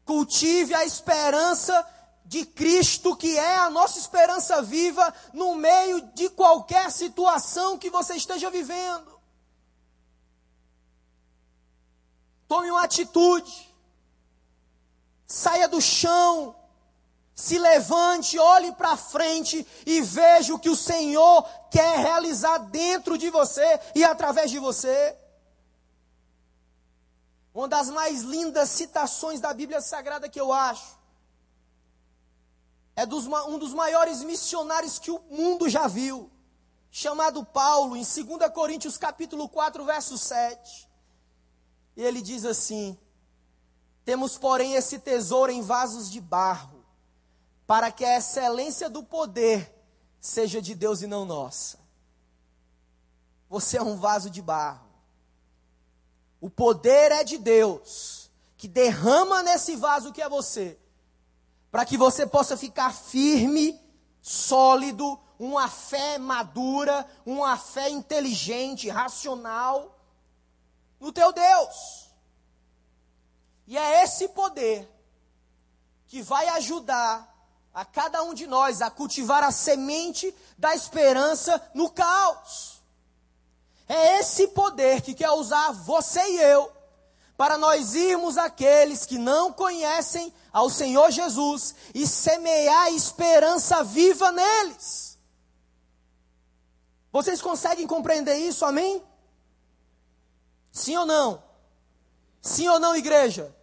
Cultive 0.04 0.74
a 0.74 0.84
esperança 0.84 1.86
de 2.24 2.44
Cristo, 2.46 3.16
que 3.16 3.36
é 3.36 3.58
a 3.58 3.70
nossa 3.70 3.98
esperança 3.98 4.62
viva, 4.62 5.14
no 5.32 5.54
meio 5.54 6.00
de 6.14 6.30
qualquer 6.30 6.90
situação 6.90 7.78
que 7.78 7.90
você 7.90 8.14
esteja 8.14 8.50
vivendo. 8.50 9.20
Tome 12.46 12.70
uma 12.70 12.84
atitude. 12.84 13.71
Saia 15.32 15.66
do 15.66 15.80
chão. 15.80 16.54
Se 17.34 17.58
levante, 17.58 18.38
olhe 18.38 18.70
para 18.72 18.98
frente 18.98 19.66
e 19.86 20.02
veja 20.02 20.54
o 20.54 20.58
que 20.58 20.68
o 20.68 20.76
Senhor 20.76 21.42
quer 21.70 22.00
realizar 22.00 22.58
dentro 22.58 23.16
de 23.16 23.30
você 23.30 23.80
e 23.94 24.04
através 24.04 24.50
de 24.50 24.58
você. 24.58 25.16
Uma 27.54 27.66
das 27.66 27.88
mais 27.88 28.20
lindas 28.20 28.68
citações 28.68 29.40
da 29.40 29.54
Bíblia 29.54 29.80
Sagrada 29.80 30.28
que 30.28 30.38
eu 30.38 30.52
acho. 30.52 30.98
É 32.94 33.06
dos, 33.06 33.26
um 33.26 33.58
dos 33.58 33.72
maiores 33.72 34.22
missionários 34.22 34.98
que 34.98 35.10
o 35.10 35.18
mundo 35.30 35.66
já 35.66 35.88
viu. 35.88 36.30
Chamado 36.90 37.42
Paulo, 37.42 37.96
em 37.96 38.04
2 38.04 38.52
Coríntios 38.52 38.98
capítulo 38.98 39.48
4, 39.48 39.82
verso 39.82 40.18
7. 40.18 40.86
E 41.96 42.02
ele 42.02 42.20
diz 42.20 42.44
assim: 42.44 42.98
Temos, 44.04 44.36
porém, 44.36 44.74
esse 44.74 44.98
tesouro 44.98 45.52
em 45.52 45.62
vasos 45.62 46.10
de 46.10 46.20
barro, 46.20 46.84
para 47.66 47.90
que 47.90 48.04
a 48.04 48.18
excelência 48.18 48.90
do 48.90 49.02
poder 49.02 49.72
seja 50.20 50.60
de 50.60 50.74
Deus 50.74 51.02
e 51.02 51.06
não 51.06 51.24
nossa. 51.24 51.78
Você 53.48 53.76
é 53.76 53.82
um 53.82 53.96
vaso 53.96 54.30
de 54.30 54.40
barro. 54.40 54.88
O 56.40 56.50
poder 56.50 57.12
é 57.12 57.22
de 57.22 57.38
Deus, 57.38 58.30
que 58.56 58.66
derrama 58.66 59.42
nesse 59.42 59.76
vaso 59.76 60.12
que 60.12 60.22
é 60.22 60.28
você, 60.28 60.78
para 61.70 61.84
que 61.84 61.96
você 61.96 62.26
possa 62.26 62.56
ficar 62.56 62.92
firme, 62.92 63.80
sólido, 64.20 65.18
uma 65.38 65.68
fé 65.68 66.18
madura, 66.18 67.06
uma 67.26 67.56
fé 67.56 67.88
inteligente, 67.90 68.88
racional 68.88 69.98
no 71.00 71.12
teu 71.12 71.32
Deus. 71.32 72.01
E 73.66 73.78
é 73.78 74.02
esse 74.02 74.28
poder 74.28 74.88
que 76.06 76.22
vai 76.22 76.48
ajudar 76.48 77.32
a 77.72 77.84
cada 77.84 78.22
um 78.22 78.34
de 78.34 78.46
nós 78.46 78.82
a 78.82 78.90
cultivar 78.90 79.42
a 79.42 79.50
semente 79.50 80.34
da 80.58 80.74
esperança 80.74 81.70
no 81.74 81.90
caos. 81.90 82.82
É 83.88 84.18
esse 84.18 84.48
poder 84.48 85.00
que 85.00 85.14
quer 85.14 85.30
usar 85.30 85.72
você 85.72 86.20
e 86.20 86.38
eu 86.38 86.70
para 87.36 87.58
nós 87.58 87.94
irmos 87.94 88.38
aqueles 88.38 89.06
que 89.06 89.18
não 89.18 89.52
conhecem 89.52 90.32
ao 90.52 90.68
Senhor 90.68 91.10
Jesus 91.10 91.74
e 91.94 92.06
semear 92.06 92.92
esperança 92.92 93.82
viva 93.82 94.30
neles. 94.30 95.18
Vocês 97.10 97.42
conseguem 97.42 97.86
compreender 97.86 98.36
isso? 98.36 98.64
Amém? 98.64 99.02
Sim 100.70 100.96
ou 100.98 101.06
não? 101.06 101.42
Sim 102.42 102.68
ou 102.68 102.80
não, 102.80 102.96
igreja? 102.96 103.56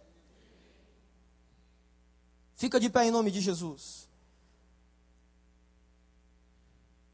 Fica 2.54 2.80
de 2.80 2.88
pé 2.88 3.04
em 3.04 3.10
nome 3.10 3.30
de 3.30 3.40
Jesus. 3.40 4.08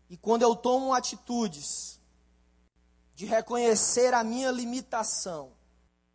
E 0.08 0.16
quando 0.16 0.42
eu 0.42 0.54
tomo 0.54 0.94
atitudes 0.94 2.00
de 3.16 3.26
reconhecer 3.26 4.14
a 4.14 4.22
minha 4.22 4.52
limitação, 4.52 5.52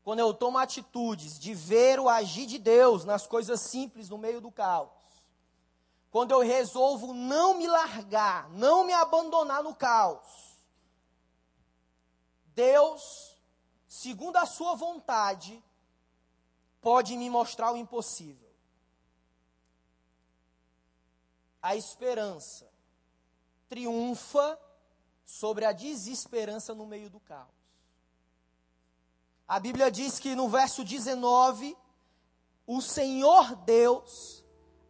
quando 0.03 0.19
eu 0.19 0.33
tomo 0.33 0.57
atitudes 0.57 1.37
de 1.37 1.53
ver 1.53 1.99
o 1.99 2.07
agir 2.07 2.45
de 2.45 2.57
Deus 2.57 3.03
nas 3.03 3.27
coisas 3.27 3.59
simples 3.59 4.07
no 4.07 4.17
meio 4.17 4.39
do 4.39 4.51
caos, 4.51 4.89
quando 6.09 6.31
eu 6.31 6.39
resolvo 6.39 7.13
não 7.13 7.57
me 7.57 7.67
largar, 7.67 8.49
não 8.51 8.85
me 8.85 8.93
abandonar 8.93 9.63
no 9.63 9.75
caos, 9.75 10.57
Deus, 12.53 13.30
segundo 13.91 14.37
a 14.37 14.45
sua 14.45 14.73
vontade, 14.73 15.61
pode 16.79 17.17
me 17.17 17.29
mostrar 17.29 17.73
o 17.73 17.75
impossível. 17.75 18.49
A 21.61 21.75
esperança 21.75 22.71
triunfa 23.67 24.57
sobre 25.25 25.65
a 25.65 25.73
desesperança 25.73 26.73
no 26.73 26.85
meio 26.85 27.09
do 27.09 27.19
caos. 27.19 27.49
A 29.45 29.59
Bíblia 29.59 29.91
diz 29.91 30.19
que 30.19 30.35
no 30.35 30.47
verso 30.47 30.85
19, 30.85 31.77
o 32.65 32.81
Senhor 32.81 33.57
Deus 33.57 34.41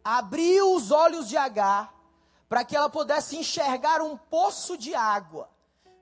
abriu 0.04 0.76
os 0.76 0.92
olhos 0.92 1.28
de 1.28 1.36
Agar 1.36 1.92
para 2.48 2.64
que 2.64 2.76
ela 2.76 2.88
pudesse 2.88 3.36
enxergar 3.36 4.00
um 4.00 4.16
poço 4.16 4.78
de 4.78 4.94
água. 4.94 5.51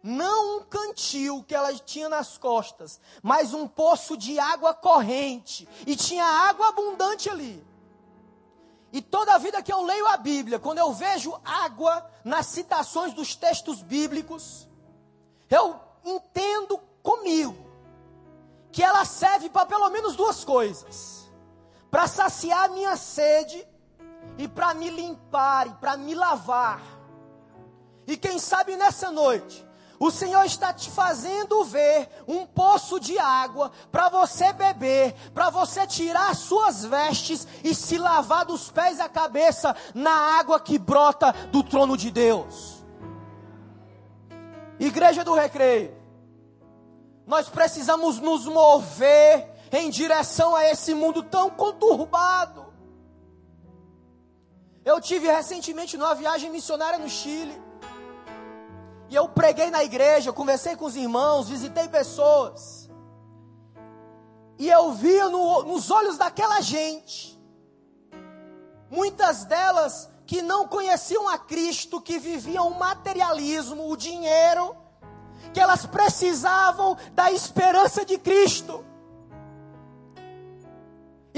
Não 0.02 0.58
um 0.58 0.64
cantil 0.64 1.44
que 1.46 1.54
ela 1.54 1.72
tinha 1.74 2.08
nas 2.08 2.38
costas, 2.38 3.00
mas 3.22 3.52
um 3.52 3.68
poço 3.68 4.16
de 4.16 4.38
água 4.38 4.72
corrente. 4.72 5.68
E 5.86 5.94
tinha 5.94 6.24
água 6.24 6.68
abundante 6.68 7.28
ali. 7.28 7.66
E 8.92 9.00
toda 9.00 9.34
a 9.34 9.38
vida 9.38 9.62
que 9.62 9.72
eu 9.72 9.82
leio 9.82 10.06
a 10.08 10.16
Bíblia, 10.16 10.58
quando 10.58 10.78
eu 10.78 10.92
vejo 10.92 11.38
água 11.44 12.10
nas 12.24 12.46
citações 12.46 13.12
dos 13.12 13.36
textos 13.36 13.82
bíblicos, 13.82 14.66
eu 15.48 15.78
entendo 16.04 16.78
comigo 17.02 17.70
que 18.72 18.82
ela 18.82 19.04
serve 19.04 19.48
para 19.48 19.66
pelo 19.66 19.88
menos 19.90 20.16
duas 20.16 20.44
coisas: 20.44 21.30
para 21.90 22.08
saciar 22.08 22.64
a 22.64 22.68
minha 22.72 22.96
sede 22.96 23.66
e 24.38 24.48
para 24.48 24.74
me 24.74 24.90
limpar 24.90 25.68
e 25.68 25.74
para 25.74 25.96
me 25.96 26.14
lavar. 26.14 26.82
E 28.06 28.16
quem 28.16 28.38
sabe 28.40 28.76
nessa 28.76 29.10
noite, 29.12 29.64
o 30.00 30.10
Senhor 30.10 30.46
está 30.46 30.72
te 30.72 30.90
fazendo 30.90 31.62
ver 31.62 32.08
um 32.26 32.46
poço 32.46 32.98
de 32.98 33.18
água 33.18 33.70
para 33.92 34.08
você 34.08 34.50
beber, 34.50 35.14
para 35.34 35.50
você 35.50 35.86
tirar 35.86 36.30
as 36.30 36.38
suas 36.38 36.82
vestes 36.86 37.46
e 37.62 37.74
se 37.74 37.98
lavar 37.98 38.46
dos 38.46 38.70
pés 38.70 38.98
à 38.98 39.10
cabeça 39.10 39.76
na 39.94 40.38
água 40.38 40.58
que 40.58 40.78
brota 40.78 41.32
do 41.52 41.62
trono 41.62 41.98
de 41.98 42.10
Deus. 42.10 42.82
Igreja 44.78 45.22
do 45.22 45.34
Recreio, 45.34 45.94
nós 47.26 47.50
precisamos 47.50 48.18
nos 48.18 48.46
mover 48.46 49.50
em 49.70 49.90
direção 49.90 50.56
a 50.56 50.64
esse 50.64 50.94
mundo 50.94 51.22
tão 51.22 51.50
conturbado. 51.50 52.72
Eu 54.82 54.98
tive 54.98 55.30
recentemente 55.30 55.98
numa 55.98 56.14
viagem 56.14 56.50
missionária 56.50 56.98
no 56.98 57.08
Chile. 57.10 57.69
E 59.10 59.14
eu 59.16 59.28
preguei 59.28 59.70
na 59.70 59.82
igreja, 59.82 60.32
conversei 60.32 60.76
com 60.76 60.84
os 60.84 60.94
irmãos, 60.94 61.48
visitei 61.48 61.88
pessoas. 61.88 62.88
E 64.56 64.68
eu 64.68 64.92
via 64.92 65.28
no, 65.28 65.64
nos 65.64 65.90
olhos 65.90 66.16
daquela 66.16 66.60
gente, 66.60 67.36
muitas 68.88 69.44
delas 69.44 70.08
que 70.24 70.40
não 70.40 70.68
conheciam 70.68 71.28
a 71.28 71.36
Cristo, 71.36 72.00
que 72.00 72.20
viviam 72.20 72.68
o 72.68 72.78
materialismo, 72.78 73.90
o 73.90 73.96
dinheiro, 73.96 74.76
que 75.52 75.58
elas 75.58 75.84
precisavam 75.86 76.96
da 77.12 77.32
esperança 77.32 78.04
de 78.04 78.16
Cristo. 78.16 78.84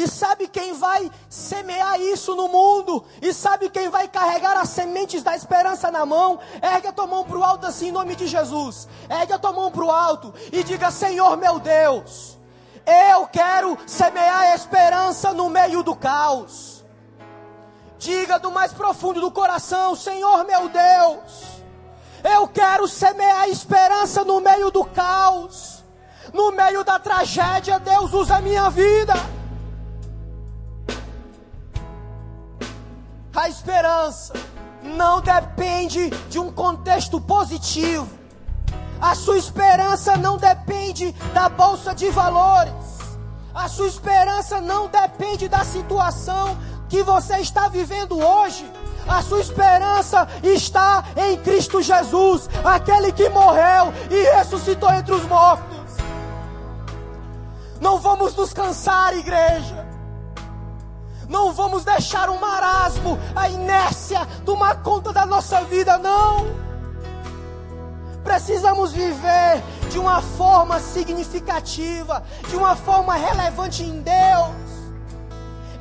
E 0.02 0.08
sabe 0.08 0.48
quem 0.48 0.72
vai 0.72 1.08
semear 1.28 2.00
isso 2.00 2.34
no 2.34 2.48
mundo? 2.48 3.04
E 3.20 3.32
sabe 3.32 3.70
quem 3.70 3.88
vai 3.88 4.08
carregar 4.08 4.56
as 4.56 4.70
sementes 4.70 5.22
da 5.22 5.36
esperança 5.36 5.92
na 5.92 6.04
mão? 6.04 6.40
Ergue 6.60 6.88
a 6.88 6.92
tua 6.92 7.06
mão 7.06 7.22
para 7.22 7.38
o 7.38 7.44
alto 7.44 7.66
assim 7.66 7.86
em 7.86 7.92
nome 7.92 8.16
de 8.16 8.26
Jesus. 8.26 8.88
Ergue 9.08 9.32
a 9.32 9.38
tua 9.38 9.52
mão 9.52 9.70
para 9.70 9.84
o 9.84 9.90
alto 9.92 10.34
e 10.50 10.64
diga: 10.64 10.90
Senhor 10.90 11.36
meu 11.36 11.60
Deus, 11.60 12.36
eu 12.84 13.28
quero 13.28 13.78
semear 13.86 14.56
esperança 14.56 15.32
no 15.32 15.48
meio 15.48 15.84
do 15.84 15.94
caos. 15.94 16.84
Diga 17.96 18.40
do 18.40 18.50
mais 18.50 18.72
profundo 18.72 19.20
do 19.20 19.30
coração: 19.30 19.94
Senhor 19.94 20.44
meu 20.44 20.68
Deus, 20.68 21.62
eu 22.24 22.48
quero 22.48 22.88
semear 22.88 23.48
esperança 23.48 24.24
no 24.24 24.40
meio 24.40 24.68
do 24.72 24.84
caos, 24.84 25.84
no 26.32 26.50
meio 26.50 26.82
da 26.82 26.98
tragédia. 26.98 27.78
Deus 27.78 28.12
usa 28.12 28.38
a 28.38 28.40
minha 28.40 28.68
vida. 28.68 29.14
A 33.34 33.48
esperança 33.48 34.34
não 34.82 35.22
depende 35.22 36.10
de 36.28 36.38
um 36.38 36.52
contexto 36.52 37.18
positivo. 37.18 38.06
A 39.00 39.14
sua 39.14 39.38
esperança 39.38 40.18
não 40.18 40.36
depende 40.36 41.12
da 41.32 41.48
bolsa 41.48 41.94
de 41.94 42.10
valores. 42.10 42.72
A 43.54 43.68
sua 43.68 43.86
esperança 43.86 44.60
não 44.60 44.86
depende 44.86 45.48
da 45.48 45.64
situação 45.64 46.58
que 46.90 47.02
você 47.02 47.38
está 47.38 47.68
vivendo 47.68 48.18
hoje. 48.18 48.70
A 49.08 49.22
sua 49.22 49.40
esperança 49.40 50.28
está 50.42 51.02
em 51.16 51.38
Cristo 51.38 51.80
Jesus, 51.80 52.50
aquele 52.62 53.12
que 53.12 53.30
morreu 53.30 53.92
e 54.10 54.36
ressuscitou 54.36 54.92
entre 54.92 55.12
os 55.12 55.24
mortos. 55.24 55.72
Não 57.80 57.98
vamos 57.98 58.36
nos 58.36 58.52
cansar, 58.52 59.16
igreja. 59.16 59.86
Não 61.28 61.52
vamos 61.52 61.84
deixar 61.84 62.28
o 62.28 62.38
marasmo, 62.38 63.18
a 63.34 63.48
inércia 63.48 64.26
tomar 64.44 64.82
conta 64.82 65.12
da 65.12 65.26
nossa 65.26 65.62
vida, 65.64 65.98
não. 65.98 66.46
Precisamos 68.22 68.92
viver 68.92 69.62
de 69.90 69.98
uma 69.98 70.22
forma 70.22 70.78
significativa, 70.78 72.22
de 72.48 72.56
uma 72.56 72.76
forma 72.76 73.14
relevante 73.14 73.82
em 73.82 74.00
Deus 74.00 74.61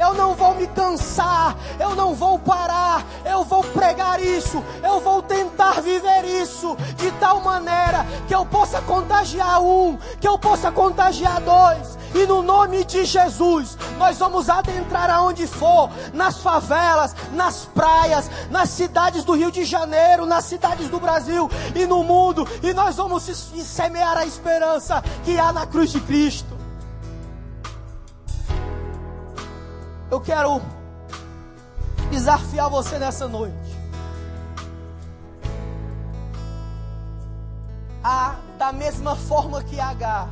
eu 0.02 0.16
não 0.16 0.34
vou 0.34 0.56
me 0.56 0.66
cansar, 0.66 1.56
eu 1.80 1.96
não 1.96 2.16
vou 2.16 2.40
parar, 2.40 3.06
eu 3.24 3.44
vou 3.44 3.64
pregar 3.64 4.20
isso, 4.20 4.64
eu 4.84 5.00
vou 5.00 5.22
tentar 5.22 5.80
viver 5.82 6.26
isso 6.26 6.76
de 6.98 7.12
tal 7.12 7.42
maneira 7.42 8.06
que 8.28 8.34
eu 8.34 8.44
possa 8.44 8.82
contagiar 8.82 9.62
um, 9.62 9.98
que 10.20 10.28
eu 10.28 10.40
possa 10.40 10.72
contagiar 10.72 11.40
dois, 11.42 12.00
e 12.16 12.26
no 12.26 12.42
nome 12.42 12.84
de 12.84 13.06
Jesus, 13.06 13.78
nós 14.00 14.18
vamos 14.18 14.50
adentrar 14.50 15.10
aonde 15.10 15.46
for, 15.46 15.90
nas 16.14 16.40
favelas, 16.40 17.16
nas 17.34 17.66
praias, 17.66 18.30
nas 18.50 18.70
cidades 18.70 19.24
do 19.24 19.34
Rio 19.34 19.52
de 19.52 19.64
Janeiro, 19.64 20.26
nas 20.26 20.46
cidades 20.46 20.90
do 20.90 21.00
Brasil 21.00 21.50
e 21.76 21.86
no 21.86 22.04
mundo, 22.04 22.48
e 22.64 22.74
nós 22.74 22.96
vamos 22.96 23.24
semear 23.24 24.18
a 24.18 24.26
esperança 24.26 25.04
que 25.24 25.38
há 25.38 25.54
na 25.54 25.68
cruz 25.68 25.92
de 25.92 26.00
Cristo. 26.02 26.61
Eu 30.12 30.20
quero 30.20 30.62
desafiar 32.12 32.70
você 32.70 33.00
nessa 33.00 33.30
noite. 33.30 33.56
A, 38.04 38.36
da 38.58 38.74
mesma 38.74 39.16
forma 39.16 39.64
que 39.64 39.80
H, 39.80 40.28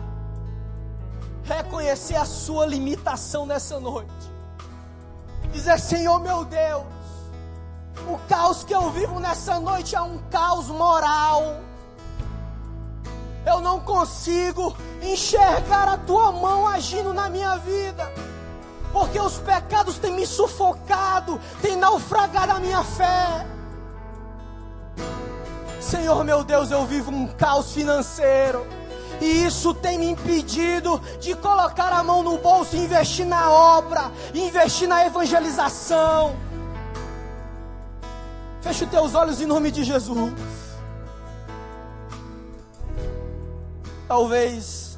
reconhecer 1.45 2.17
a 2.17 2.25
sua 2.25 2.65
limitação 2.65 3.45
nessa 3.45 3.79
noite. 3.79 4.11
Dizer, 5.53 5.79
Senhor 5.79 6.19
meu 6.19 6.43
Deus, 6.43 6.83
o 8.05 8.17
caos 8.27 8.65
que 8.65 8.75
eu 8.75 8.91
vivo 8.91 9.17
nessa 9.21 9.61
noite 9.61 9.95
é 9.95 10.01
um 10.01 10.17
caos 10.29 10.67
moral. 10.67 11.41
Eu 13.45 13.61
não 13.61 13.79
consigo 13.79 14.75
enxergar 15.01 15.87
a 15.87 15.97
tua 15.97 16.33
mão 16.33 16.67
agindo 16.67 17.13
na 17.13 17.29
minha 17.29 17.55
vida 17.55 18.28
porque 18.91 19.19
os 19.19 19.37
pecados 19.37 19.97
têm 19.97 20.13
me 20.13 20.25
sufocado, 20.25 21.39
têm 21.61 21.75
naufragado 21.75 22.53
a 22.53 22.59
minha 22.59 22.83
fé. 22.83 23.45
Senhor 25.79 26.23
meu 26.23 26.43
Deus, 26.43 26.71
eu 26.71 26.85
vivo 26.85 27.11
um 27.11 27.27
caos 27.27 27.71
financeiro. 27.71 28.65
E 29.21 29.45
isso 29.45 29.73
tem 29.73 29.99
me 29.99 30.09
impedido 30.09 30.99
de 31.19 31.35
colocar 31.35 31.91
a 31.91 32.03
mão 32.03 32.23
no 32.23 32.37
bolso 32.37 32.75
e 32.75 32.79
investir 32.79 33.25
na 33.25 33.51
obra, 33.51 34.11
investir 34.33 34.87
na 34.87 35.05
evangelização. 35.05 36.35
Feche 38.61 38.85
os 38.85 38.89
teus 38.89 39.15
olhos 39.15 39.41
em 39.41 39.45
nome 39.45 39.71
de 39.71 39.83
Jesus. 39.83 40.33
Talvez 44.07 44.88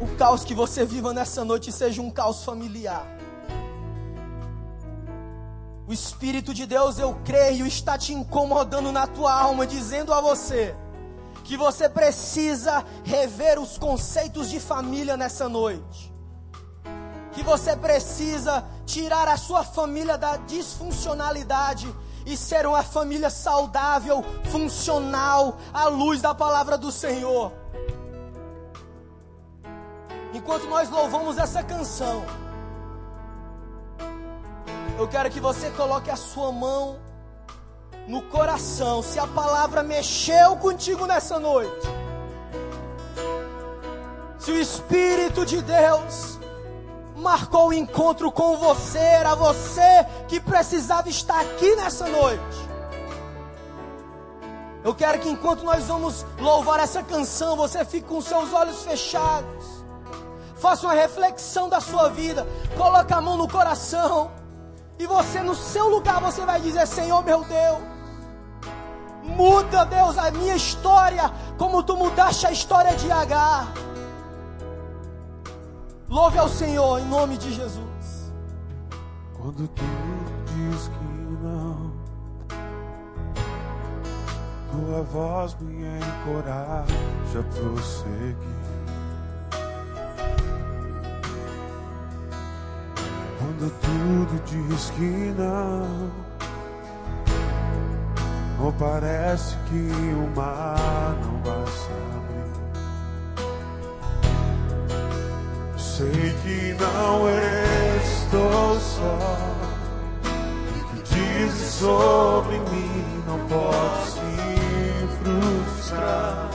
o 0.00 0.16
caos 0.16 0.44
que 0.44 0.54
você 0.54 0.84
viva 0.84 1.12
nessa 1.12 1.44
noite 1.44 1.70
seja 1.70 2.02
um 2.02 2.10
caos 2.10 2.44
familiar. 2.44 3.06
O 5.86 5.92
Espírito 5.92 6.54
de 6.54 6.66
Deus, 6.66 6.98
eu 6.98 7.14
creio, 7.24 7.66
está 7.66 7.98
te 7.98 8.12
incomodando 8.12 8.90
na 8.90 9.06
tua 9.06 9.32
alma, 9.32 9.66
dizendo 9.66 10.12
a 10.12 10.20
você 10.20 10.74
que 11.44 11.58
você 11.58 11.88
precisa 11.90 12.82
rever 13.04 13.58
os 13.60 13.76
conceitos 13.76 14.48
de 14.48 14.58
família 14.58 15.14
nessa 15.16 15.46
noite. 15.46 16.12
Que 17.32 17.42
você 17.42 17.76
precisa 17.76 18.64
tirar 18.86 19.28
a 19.28 19.36
sua 19.36 19.62
família 19.62 20.16
da 20.16 20.36
disfuncionalidade 20.38 21.94
e 22.24 22.34
ser 22.34 22.66
uma 22.66 22.82
família 22.82 23.28
saudável, 23.28 24.24
funcional, 24.50 25.58
à 25.72 25.86
luz 25.86 26.22
da 26.22 26.34
palavra 26.34 26.78
do 26.78 26.90
Senhor. 26.90 27.52
Enquanto 30.44 30.66
nós 30.66 30.90
louvamos 30.90 31.38
essa 31.38 31.62
canção, 31.62 32.22
eu 34.98 35.08
quero 35.08 35.30
que 35.30 35.40
você 35.40 35.70
coloque 35.70 36.10
a 36.10 36.16
sua 36.16 36.52
mão 36.52 36.98
no 38.06 38.20
coração. 38.20 39.02
Se 39.02 39.18
a 39.18 39.26
palavra 39.26 39.82
mexeu 39.82 40.54
contigo 40.58 41.06
nessa 41.06 41.38
noite, 41.38 41.88
se 44.38 44.50
o 44.50 44.60
Espírito 44.60 45.46
de 45.46 45.62
Deus 45.62 46.38
marcou 47.16 47.68
o 47.68 47.72
encontro 47.72 48.30
com 48.30 48.58
você, 48.58 48.98
era 48.98 49.34
você 49.34 50.06
que 50.28 50.38
precisava 50.38 51.08
estar 51.08 51.40
aqui 51.40 51.74
nessa 51.74 52.06
noite. 52.06 52.68
Eu 54.84 54.94
quero 54.94 55.20
que 55.20 55.30
enquanto 55.30 55.64
nós 55.64 55.86
vamos 55.86 56.26
louvar 56.38 56.80
essa 56.80 57.02
canção, 57.02 57.56
você 57.56 57.82
fique 57.82 58.06
com 58.06 58.20
seus 58.20 58.52
olhos 58.52 58.82
fechados. 58.82 59.83
Faça 60.64 60.86
uma 60.86 60.94
reflexão 60.94 61.68
da 61.68 61.78
sua 61.78 62.08
vida. 62.08 62.46
Coloque 62.74 63.12
a 63.12 63.20
mão 63.20 63.36
no 63.36 63.46
coração. 63.46 64.30
E 64.98 65.06
você 65.06 65.42
no 65.42 65.54
seu 65.54 65.90
lugar 65.90 66.22
você 66.22 66.42
vai 66.46 66.58
dizer: 66.58 66.86
Senhor 66.86 67.22
meu 67.22 67.44
Deus, 67.44 67.82
muda, 69.22 69.84
Deus, 69.84 70.16
a 70.16 70.30
minha 70.30 70.56
história, 70.56 71.30
como 71.58 71.82
tu 71.82 71.94
mudaste 71.98 72.46
a 72.46 72.50
história 72.50 72.96
de 72.96 73.12
Agar. 73.12 73.74
Louve 76.08 76.38
ao 76.38 76.48
Senhor 76.48 76.98
em 76.98 77.04
nome 77.04 77.36
de 77.36 77.52
Jesus. 77.52 78.32
Quando 79.36 79.68
tu 79.68 79.82
diz 80.46 80.88
que 80.88 81.44
não, 81.44 81.92
tua 84.72 85.02
voz 85.02 85.54
me 85.60 85.84
encoraja 85.98 87.40
a 87.40 87.42
prosseguir. 87.52 88.73
Quando 93.56 93.70
tudo 93.80 94.42
diz 94.46 94.90
que 94.90 95.32
não, 95.38 96.10
ou 98.60 98.72
parece 98.72 99.56
que 99.68 99.90
o 100.12 100.28
mar 100.34 101.16
não 101.22 101.40
vai 101.44 101.64
se 101.68 101.88
abrir. 102.16 102.50
Sei 105.78 106.34
que 106.42 106.74
não 106.82 107.28
estou 108.02 108.80
só. 108.80 109.18
O 110.24 110.84
que 110.88 111.02
dizes 111.14 111.74
sobre 111.74 112.58
mim 112.58 113.22
não 113.28 113.38
pode 113.46 114.10
se 114.10 114.18
frustrar. 115.22 116.50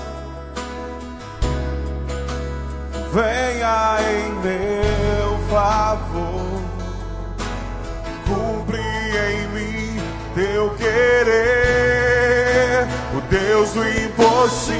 Venha 3.13 3.97
em 4.01 4.31
meu 4.41 5.39
favor 5.49 6.58
teu 10.39 10.69
querer. 10.71 11.27
O 13.13 13.19
Deus 13.29 13.71
do 13.71 13.83
impossível 13.87 14.79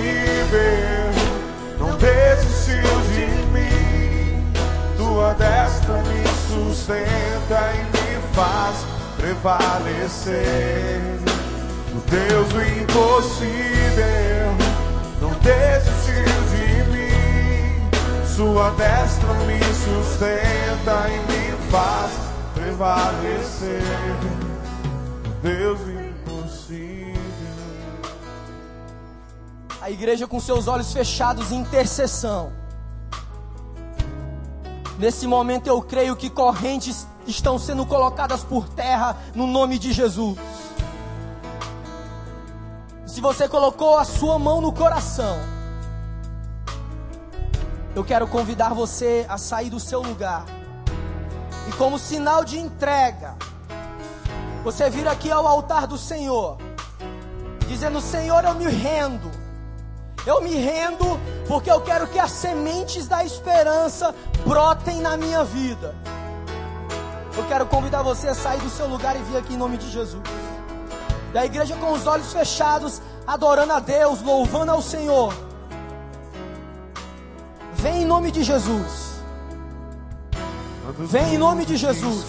não 1.78 1.98
desistiu 1.98 3.02
de 3.12 3.26
mim. 3.52 4.54
Tua 4.96 5.34
destra 5.34 6.02
me 6.04 6.24
sustenta 6.48 7.74
e 7.74 7.80
me 7.92 8.08
faz 8.34 8.86
prevalecer. 9.18 10.38
O 11.94 12.00
Deus 12.10 12.48
do 12.50 12.62
impossível 12.64 14.56
não 15.20 15.32
desistiu 15.40 16.40
de 16.54 16.68
mim. 16.92 17.90
Sua 18.26 18.70
destra 18.72 19.34
me 19.46 19.60
sustenta 19.74 21.10
e 21.10 21.20
me 21.32 21.52
faz 21.70 22.12
prevalecer. 22.56 24.49
Deus 25.42 25.80
impossível. 25.82 27.16
A 29.82 29.90
igreja 29.90 30.28
com 30.28 30.40
seus 30.40 30.68
olhos 30.68 30.92
fechados 30.92 31.52
em 31.52 31.62
intercessão. 31.62 32.52
Nesse 34.98 35.26
momento 35.26 35.68
eu 35.68 35.82
creio 35.82 36.14
que 36.16 36.30
correntes 36.30 37.08
estão 37.26 37.58
sendo 37.58 37.86
colocadas 37.86 38.44
por 38.44 38.68
terra 38.68 39.16
no 39.34 39.48
nome 39.48 39.80
de 39.80 39.94
Jesus. 39.94 40.38
Se 43.06 43.22
você 43.22 43.48
colocou 43.48 43.98
a 43.98 44.04
sua 44.04 44.38
mão 44.38 44.60
no 44.60 44.74
coração, 44.74 45.38
eu 47.96 48.04
quero 48.04 48.28
convidar 48.28 48.74
você 48.74 49.26
a 49.30 49.38
sair 49.38 49.70
do 49.70 49.80
seu 49.80 50.02
lugar. 50.02 50.46
E 51.68 51.72
como 51.74 51.98
sinal 51.98 52.44
de 52.44 52.60
entrega, 52.60 53.38
você 54.64 54.90
vir 54.90 55.08
aqui 55.08 55.32
ao 55.32 55.48
altar 55.48 55.88
do 55.88 55.98
Senhor, 55.98 56.58
dizendo: 57.68 58.02
Senhor, 58.02 58.44
eu 58.44 58.56
me 58.56 58.66
rendo. 58.66 59.30
Eu 60.26 60.42
me 60.42 60.54
rendo 60.54 61.20
porque 61.48 61.72
eu 61.72 61.82
quero 61.82 62.06
que 62.08 62.20
as 62.20 62.32
sementes 62.32 63.08
da 63.08 63.24
esperança 63.24 64.14
brotem 64.46 65.02
na 65.02 65.16
minha 65.16 65.44
vida. 65.44 65.96
Eu 67.36 67.46
quero 67.48 67.66
convidar 67.66 68.02
você 68.04 68.28
a 68.28 68.36
sair 68.36 68.60
do 68.60 68.70
seu 68.70 68.86
lugar 68.88 69.16
e 69.16 69.20
vir 69.24 69.38
aqui 69.38 69.54
em 69.54 69.58
nome 69.58 69.78
de 69.78 69.90
Jesus. 69.90 70.22
Da 71.32 71.46
igreja 71.46 71.76
com 71.78 71.94
os 71.94 72.06
olhos 72.06 72.34
fechados, 72.34 73.02
adorando 73.26 73.72
a 73.72 73.80
Deus, 73.80 74.22
louvando 74.22 74.72
ao 74.72 74.82
Senhor. 74.82 75.34
Vem 77.76 78.02
em 78.02 78.06
nome 78.06 78.30
de 78.30 78.44
Jesus. 78.44 79.22
Vem 80.98 81.36
em 81.36 81.38
nome 81.38 81.66
de 81.66 81.78
Jesus. 81.78 82.26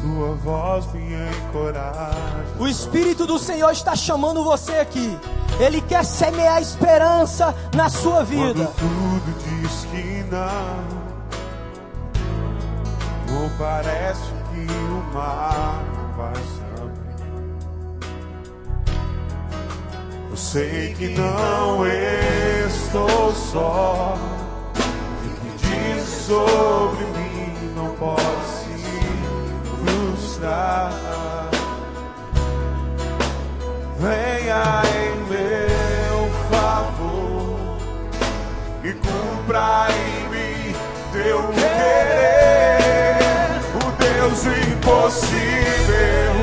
Tua 0.00 0.34
voz 0.36 0.92
me 0.92 1.00
encoraja. 1.12 2.46
O 2.58 2.68
Espírito 2.68 3.26
do 3.26 3.38
Senhor 3.38 3.72
está 3.72 3.96
chamando 3.96 4.44
você 4.44 4.74
aqui. 4.74 5.18
Ele 5.58 5.80
quer 5.80 6.04
semear 6.04 6.62
esperança 6.62 7.52
na 7.74 7.88
sua 7.88 8.22
vida. 8.22 8.64
Quando 8.64 8.74
tudo 8.76 9.34
diz 9.42 9.86
que 9.90 10.24
não, 10.30 11.08
ou 13.42 13.50
parece 13.58 14.22
que 14.52 14.66
o 14.70 15.02
mar 15.12 15.82
vai 16.16 16.34
se 16.36 16.62
abrir. 16.80 17.18
Eu 20.30 20.36
sei 20.36 20.94
que 20.94 21.08
não 21.08 21.84
estou 21.84 23.32
só. 23.34 24.16
O 24.76 25.30
que 25.40 25.50
diz 25.66 26.08
sobre 26.26 27.04
mim 27.04 27.74
não 27.74 27.94
pode 27.96 28.27
se 30.38 30.44
frustrar. 30.44 30.92
Venha 33.98 34.82
em 34.86 35.16
meu 35.28 36.30
favor 36.48 37.58
e 38.84 38.92
cumpra 38.92 39.88
em 39.90 40.28
mim 40.30 40.74
teu 41.12 41.42
querer. 41.48 43.18
O 43.74 43.86
Deus 43.98 44.46
impossível 44.46 46.34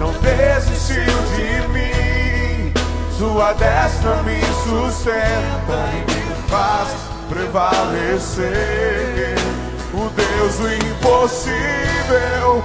não 0.00 0.12
desistiu 0.20 1.18
de 1.36 1.50
mim. 1.68 2.72
Sua 3.18 3.52
destra 3.52 4.22
me 4.22 4.40
sustenta 4.64 5.78
e 5.92 6.00
me 6.10 6.22
faz 6.48 6.88
prevalecer. 7.28 8.48
O 9.92 10.08
Deus 10.10 10.60
impossível 10.82 12.64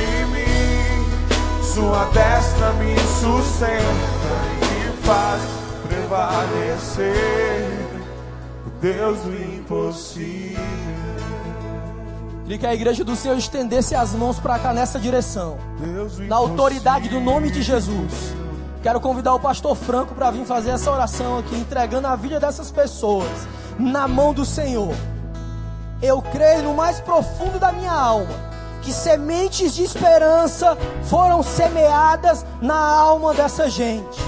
Sua 1.73 2.03
destra 2.07 2.73
me 2.73 2.99
sustenta 2.99 3.81
e 4.61 5.05
faz 5.05 5.41
prevalecer 5.87 7.65
o 8.67 8.69
Deus 8.81 9.19
do 9.19 9.33
impossível. 9.33 10.59
Queria 12.43 12.57
que 12.57 12.65
a 12.65 12.73
igreja 12.73 13.05
do 13.05 13.15
Senhor 13.15 13.37
estendesse 13.37 13.95
as 13.95 14.13
mãos 14.13 14.37
para 14.37 14.59
cá 14.59 14.73
nessa 14.73 14.99
direção. 14.99 15.57
Deus 15.79 16.19
Na 16.19 16.35
autoridade 16.35 17.07
do 17.07 17.21
nome 17.21 17.49
de 17.49 17.61
Jesus. 17.61 18.35
Quero 18.83 18.99
convidar 18.99 19.33
o 19.33 19.39
pastor 19.39 19.73
Franco 19.73 20.13
para 20.13 20.29
vir 20.29 20.43
fazer 20.43 20.71
essa 20.71 20.91
oração 20.91 21.39
aqui, 21.39 21.55
entregando 21.55 22.05
a 22.05 22.17
vida 22.17 22.37
dessas 22.37 22.69
pessoas 22.69 23.47
na 23.79 24.09
mão 24.09 24.33
do 24.33 24.43
Senhor. 24.43 24.93
Eu 26.01 26.21
creio 26.21 26.63
no 26.63 26.73
mais 26.73 26.99
profundo 26.99 27.57
da 27.57 27.71
minha 27.71 27.93
alma 27.93 28.50
que 28.81 28.91
sementes 28.91 29.73
de 29.73 29.83
esperança 29.83 30.77
foram 31.03 31.43
semeadas 31.43 32.45
na 32.61 32.75
alma 32.75 33.33
dessa 33.33 33.69
gente. 33.69 34.19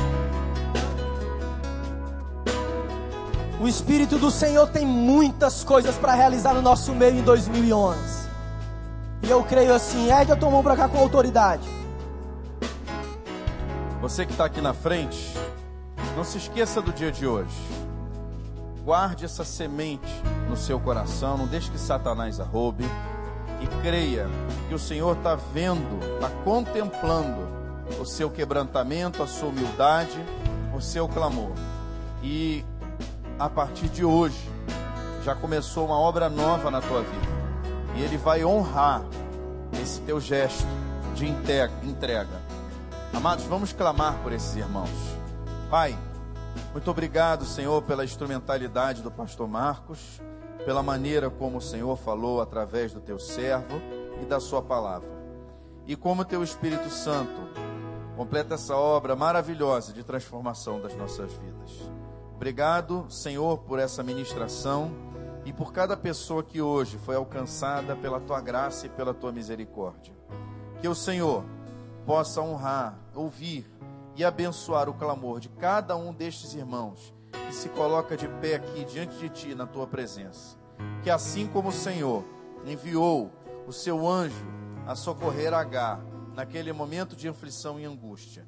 O 3.60 3.68
Espírito 3.68 4.18
do 4.18 4.30
Senhor 4.30 4.68
tem 4.68 4.86
muitas 4.86 5.64
coisas 5.64 5.96
para 5.96 6.14
realizar 6.14 6.54
no 6.54 6.62
nosso 6.62 6.94
meio 6.94 7.18
em 7.18 7.22
2011. 7.22 7.98
E 9.24 9.30
eu 9.30 9.42
creio 9.44 9.74
assim, 9.74 10.10
ergue 10.12 10.34
a 10.34 10.36
tua 10.36 10.52
mão 10.52 10.62
para 10.62 10.76
cá 10.76 10.90
com 10.90 10.98
autoridade. 10.98 11.68
Você 14.02 14.26
que 14.26 14.34
está 14.34 14.44
aqui 14.44 14.60
na 14.60 14.74
frente, 14.74 15.34
não 16.18 16.26
se 16.26 16.38
esqueça 16.38 16.82
do 16.82 16.92
dia 16.92 17.10
de 17.10 17.26
hoje. 17.26 17.56
Guarde 18.84 19.24
essa 19.24 19.46
semente 19.46 20.12
no 20.50 20.58
seu 20.58 20.78
coração, 20.78 21.38
não 21.38 21.48
deixe 21.48 21.72
que 21.72 21.80
Satanás 21.80 22.42
a 22.42 22.44
roube. 22.44 22.84
E 23.64 23.82
creia 23.82 24.28
que 24.68 24.76
o 24.76 24.80
Senhor 24.80 25.16
está 25.16 25.36
vendo, 25.36 25.98
está 26.16 26.30
contemplando 26.44 27.48
o 27.98 28.06
seu 28.06 28.30
quebrantamento, 28.30 29.24
a 29.24 29.28
sua 29.28 29.48
humildade, 29.48 30.22
o 30.76 30.82
seu 30.82 31.08
clamor. 31.08 31.54
E 32.22 32.66
a 33.40 33.50
partir 33.50 33.88
de 33.88 34.04
hoje, 34.04 34.50
já 35.24 35.34
começou 35.34 35.86
uma 35.86 35.98
obra 35.98 36.30
nova 36.30 36.70
na 36.70 36.82
tua 36.82 37.04
vida. 37.04 37.34
E 37.96 38.02
Ele 38.02 38.18
vai 38.18 38.44
honrar 38.44 39.02
esse 39.82 40.02
teu 40.02 40.20
gesto 40.20 40.68
de 41.16 41.26
entrega. 41.26 42.42
Amados, 43.14 43.46
vamos 43.46 43.72
clamar 43.72 44.18
por 44.24 44.34
esses 44.34 44.58
irmãos. 44.58 44.90
Pai, 45.70 45.98
muito 46.74 46.92
obrigado, 46.92 47.46
Senhor, 47.46 47.82
pela 47.84 48.04
instrumentalidade 48.04 49.02
do 49.02 49.10
pastor 49.10 49.48
Marcos, 49.48 50.20
pela 50.66 50.82
maneira 50.82 51.30
como 51.30 51.58
o 51.58 51.62
Senhor 51.62 51.96
falou 51.98 52.42
através 52.42 52.94
do 52.94 53.02
teu 53.02 53.20
servo 53.20 53.82
e 54.22 54.26
da 54.26 54.40
sua 54.40 54.62
palavra. 54.62 55.10
E 55.86 55.96
como 55.96 56.24
teu 56.24 56.44
Espírito 56.44 56.90
Santo 56.90 57.42
completa 58.16 58.56
essa 58.56 58.76
obra 58.76 59.16
maravilhosa 59.16 59.92
de 59.92 60.04
transformação 60.04 60.80
das 60.80 60.96
nossas 60.96 61.34
vidas. 61.34 61.92
Obrigado, 62.36 63.06
Senhor, 63.10 63.60
por 63.60 63.80
essa 63.80 64.04
ministração 64.04 64.92
e 65.46 65.52
por 65.52 65.74
cada 65.74 65.98
pessoa 65.98 66.44
que 66.44 66.62
hoje 66.62 66.98
foi 66.98 67.16
alcançada 67.16 67.96
pela 67.96 68.20
tua 68.20 68.40
graça 68.40 68.86
e 68.86 68.90
pela 68.90 69.14
tua 69.14 69.32
misericórdia. 69.32 70.14
Que 70.80 70.88
o 70.88 70.96
Senhor 70.96 71.44
possa 72.06 72.42
honrar, 72.42 72.98
ouvir 73.14 73.70
e 74.16 74.24
abençoar 74.24 74.88
o 74.88 74.94
clamor 74.94 75.40
de 75.40 75.50
cada 75.50 75.96
um 75.96 76.14
destes 76.14 76.54
irmãos 76.54 77.14
que 77.48 77.56
se 77.56 77.70
coloca 77.70 78.16
de 78.16 78.28
pé 78.28 78.56
aqui 78.56 78.86
diante 78.86 79.18
de 79.18 79.30
ti 79.30 79.56
na 79.56 79.66
tua 79.66 79.88
presença. 79.88 80.58
Que 81.02 81.10
assim 81.10 81.48
como 81.48 81.70
o 81.70 81.74
Senhor 81.74 82.24
enviou 82.66 83.32
o 83.68 83.72
seu 83.72 84.08
anjo 84.08 84.46
a 84.86 84.96
socorrer 84.96 85.54
Agar 85.54 86.02
naquele 86.34 86.74
momento 86.74 87.16
de 87.16 87.28
aflição 87.28 87.80
e 87.80 87.86
angústia, 87.86 88.46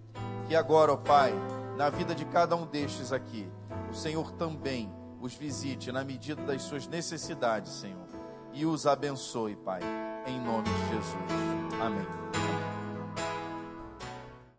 que 0.47 0.55
agora, 0.55 0.93
ó 0.93 0.97
Pai, 0.97 1.33
na 1.77 1.89
vida 1.89 2.15
de 2.15 2.25
cada 2.25 2.55
um 2.55 2.65
destes 2.65 3.11
aqui, 3.11 3.47
o 3.89 3.93
Senhor 3.93 4.31
também 4.31 4.91
os 5.21 5.33
visite 5.33 5.91
na 5.91 6.03
medida 6.03 6.41
das 6.43 6.63
suas 6.63 6.87
necessidades, 6.87 7.71
Senhor, 7.73 8.07
e 8.53 8.65
os 8.65 8.85
abençoe, 8.87 9.55
Pai, 9.55 9.81
em 10.25 10.39
nome 10.39 10.63
de 10.63 10.95
Jesus. 10.95 11.81
Amém. 11.81 12.74